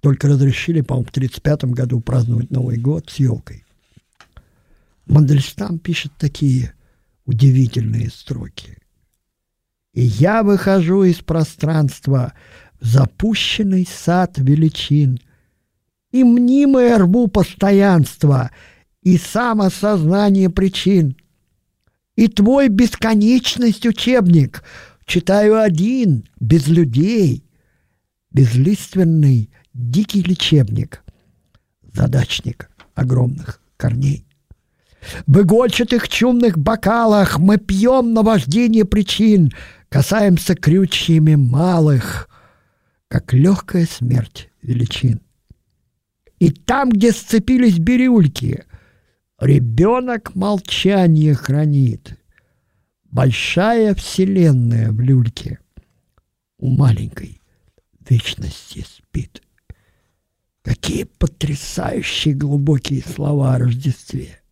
только 0.00 0.26
разрешили, 0.28 0.80
по-моему, 0.80 1.06
в 1.06 1.10
1935 1.10 1.72
году 1.72 2.00
праздновать 2.00 2.50
Новый 2.50 2.76
год 2.76 3.08
с 3.08 3.20
елкой. 3.20 3.64
Мандельштам 5.06 5.78
пишет 5.78 6.10
такие 6.18 6.74
удивительные 7.24 8.10
строки. 8.10 8.78
«И 9.92 10.02
я 10.02 10.42
выхожу 10.42 11.04
из 11.04 11.18
пространства 11.18 12.32
в 12.80 12.86
запущенный 12.86 13.86
сад 13.86 14.38
величин, 14.38 15.20
и 16.14 16.22
мнимое 16.22 16.96
рву 16.98 17.26
постоянство, 17.26 18.52
и 19.02 19.18
самосознание 19.18 20.48
причин. 20.48 21.16
И 22.14 22.28
твой 22.28 22.68
бесконечность 22.68 23.84
учебник 23.84 24.62
читаю 25.06 25.60
один, 25.60 26.28
без 26.38 26.68
людей, 26.68 27.44
безлиственный, 28.30 29.50
дикий 29.72 30.22
лечебник, 30.22 31.02
задачник 31.92 32.70
огромных 32.94 33.60
корней. 33.76 34.24
В 35.26 35.40
игольчатых 35.40 36.08
чумных 36.08 36.56
бокалах 36.56 37.40
мы 37.40 37.56
пьем 37.56 38.14
наваждение 38.14 38.84
причин, 38.84 39.50
касаемся 39.88 40.54
крючьями 40.54 41.34
малых, 41.34 42.28
как 43.08 43.32
легкая 43.32 43.84
смерть 43.84 44.48
величин. 44.62 45.23
И 46.44 46.50
там, 46.50 46.90
где 46.90 47.10
сцепились 47.10 47.78
бирюльки, 47.78 48.64
ребенок 49.40 50.34
молчание 50.34 51.32
хранит. 51.32 52.18
Большая 53.04 53.94
вселенная 53.94 54.92
в 54.92 55.00
люльке 55.00 55.58
у 56.58 56.68
маленькой 56.68 57.40
вечности 58.06 58.84
спит. 58.86 59.42
Какие 60.60 61.04
потрясающие 61.04 62.34
глубокие 62.34 63.00
слова 63.02 63.54
о 63.54 63.58
Рождестве. 63.58 64.42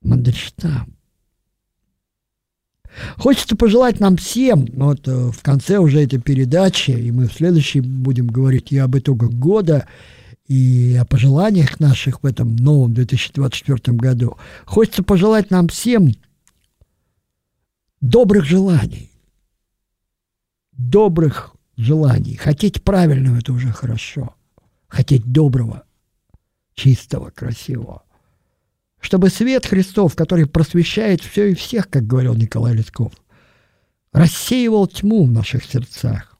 Мандельштам. 0.00 0.96
Хочется 3.18 3.56
пожелать 3.56 4.00
нам 4.00 4.16
всем, 4.16 4.66
ну 4.72 4.86
вот 4.86 5.06
э, 5.08 5.30
в 5.30 5.42
конце 5.42 5.78
уже 5.78 6.02
этой 6.02 6.20
передачи, 6.20 6.92
и 6.92 7.10
мы 7.10 7.28
в 7.28 7.32
следующей 7.32 7.80
будем 7.80 8.26
говорить 8.26 8.72
и 8.72 8.78
об 8.78 8.96
итогах 8.96 9.30
года, 9.30 9.86
и 10.46 10.96
о 11.00 11.04
пожеланиях 11.04 11.80
наших 11.80 12.22
в 12.22 12.26
этом 12.26 12.56
новом 12.56 12.92
2024 12.94 13.96
году. 13.96 14.36
Хочется 14.64 15.02
пожелать 15.02 15.50
нам 15.50 15.68
всем 15.68 16.12
добрых 18.00 18.44
желаний. 18.44 19.10
Добрых 20.72 21.54
желаний. 21.76 22.36
Хотеть 22.36 22.82
правильного– 22.82 23.36
это 23.38 23.52
уже 23.52 23.72
хорошо. 23.72 24.34
Хотеть 24.88 25.24
доброго, 25.24 25.84
чистого, 26.74 27.30
красивого 27.30 28.04
чтобы 29.04 29.28
свет 29.28 29.66
Христов, 29.66 30.16
который 30.16 30.46
просвещает 30.46 31.20
все 31.22 31.50
и 31.50 31.54
всех, 31.54 31.90
как 31.90 32.06
говорил 32.06 32.34
Николай 32.34 32.74
Лесков, 32.74 33.12
рассеивал 34.12 34.86
тьму 34.86 35.26
в 35.26 35.30
наших 35.30 35.64
сердцах 35.64 36.38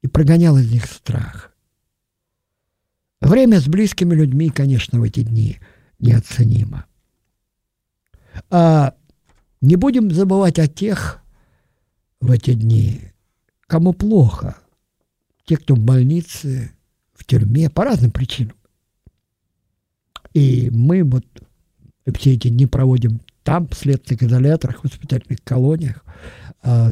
и 0.00 0.08
прогонял 0.08 0.56
из 0.56 0.72
них 0.72 0.86
страх. 0.86 1.53
Время 3.24 3.58
с 3.58 3.66
близкими 3.66 4.14
людьми, 4.14 4.50
конечно, 4.50 5.00
в 5.00 5.02
эти 5.02 5.22
дни 5.22 5.58
неоценимо. 5.98 6.84
А 8.50 8.94
не 9.62 9.76
будем 9.76 10.10
забывать 10.10 10.58
о 10.58 10.68
тех 10.68 11.22
в 12.20 12.30
эти 12.30 12.52
дни, 12.52 13.00
кому 13.66 13.94
плохо, 13.94 14.58
те, 15.46 15.56
кто 15.56 15.74
в 15.74 15.78
больнице, 15.78 16.72
в 17.14 17.24
тюрьме, 17.24 17.70
по 17.70 17.84
разным 17.84 18.10
причинам. 18.10 18.56
И 20.34 20.68
мы 20.70 21.02
вот 21.02 21.24
все 22.18 22.34
эти 22.34 22.48
дни 22.48 22.66
проводим 22.66 23.22
там, 23.42 23.68
в 23.68 23.74
следственных 23.74 24.24
изоляторах, 24.24 24.80
в 24.80 24.84
воспитательных 24.84 25.42
колониях. 25.42 26.04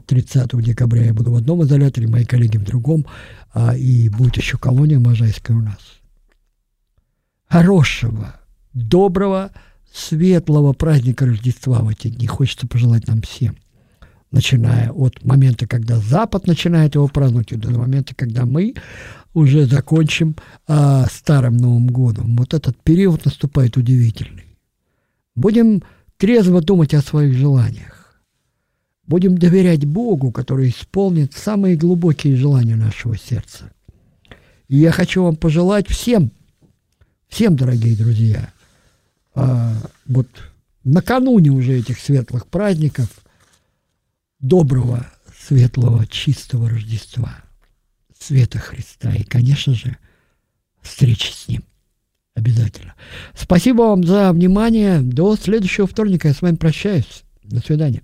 30 0.07 0.37
а, 0.37 0.63
декабря 0.63 1.05
я 1.05 1.15
буду 1.15 1.33
в 1.33 1.37
одном 1.37 1.63
изоляторе, 1.63 2.07
мои 2.09 2.25
коллеги 2.25 2.57
в 2.57 2.65
другом, 2.65 3.07
а, 3.53 3.77
и 3.77 4.09
будет 4.09 4.37
еще 4.39 4.57
колония 4.57 4.99
Можайская 4.99 5.57
у 5.57 5.61
нас. 5.61 6.02
Хорошего, 7.53 8.37
доброго, 8.73 9.51
светлого 9.93 10.73
праздника 10.73 11.27
Рождества 11.27 11.81
в 11.81 11.89
эти 11.91 12.09
дни 12.09 12.27
хочется 12.27 12.67
пожелать 12.67 13.07
нам 13.09 13.21
всем. 13.21 13.59
Начиная 14.31 14.91
от 14.91 15.23
момента, 15.23 15.67
когда 15.67 15.99
Запад 15.99 16.47
начинает 16.47 16.95
его 16.95 17.09
праздновать, 17.09 17.49
до 17.49 17.71
момента, 17.73 18.15
когда 18.15 18.47
мы 18.47 18.75
уже 19.35 19.67
закончим 19.67 20.35
а, 20.67 21.05
старым 21.13 21.59
Новым 21.59 21.89
годом. 21.89 22.37
Вот 22.37 22.55
этот 22.55 22.83
период 22.83 23.27
наступает 23.27 23.77
удивительный. 23.77 24.57
Будем 25.35 25.83
трезво 26.17 26.63
думать 26.63 26.95
о 26.95 27.03
своих 27.03 27.37
желаниях. 27.37 28.19
Будем 29.07 29.37
доверять 29.37 29.85
Богу, 29.85 30.33
который 30.33 30.71
исполнит 30.71 31.35
самые 31.35 31.77
глубокие 31.77 32.35
желания 32.35 32.77
нашего 32.77 33.19
сердца. 33.19 33.71
И 34.69 34.79
я 34.79 34.91
хочу 34.91 35.25
вам 35.25 35.37
пожелать 35.37 35.87
всем, 35.87 36.33
всем, 37.33 37.57
дорогие 37.57 37.97
друзья, 37.97 38.53
а, 39.35 39.75
вот 40.07 40.29
накануне 40.85 41.51
уже 41.51 41.79
этих 41.79 41.99
светлых 41.99 42.47
праздников, 42.47 43.09
доброго, 44.39 45.07
светлого, 45.37 46.07
чистого 46.07 46.69
Рождества– 46.69 47.37
света 48.23 48.59
Христа 48.59 49.13
и, 49.15 49.25
конечно 49.25 49.75
же, 49.75 49.97
встречи 50.83 51.33
с 51.33 51.49
Ним. 51.49 51.65
Обязательно. 52.35 52.95
Спасибо 53.35 53.83
вам 53.83 54.05
за 54.05 54.33
внимание. 54.33 55.01
До 55.01 55.37
следующего 55.37 55.87
вторника. 55.87 56.29
Я 56.29 56.35
с 56.35 56.43
вами 56.43 56.57
прощаюсь. 56.57 57.25
До 57.43 57.61
свидания. 57.61 58.03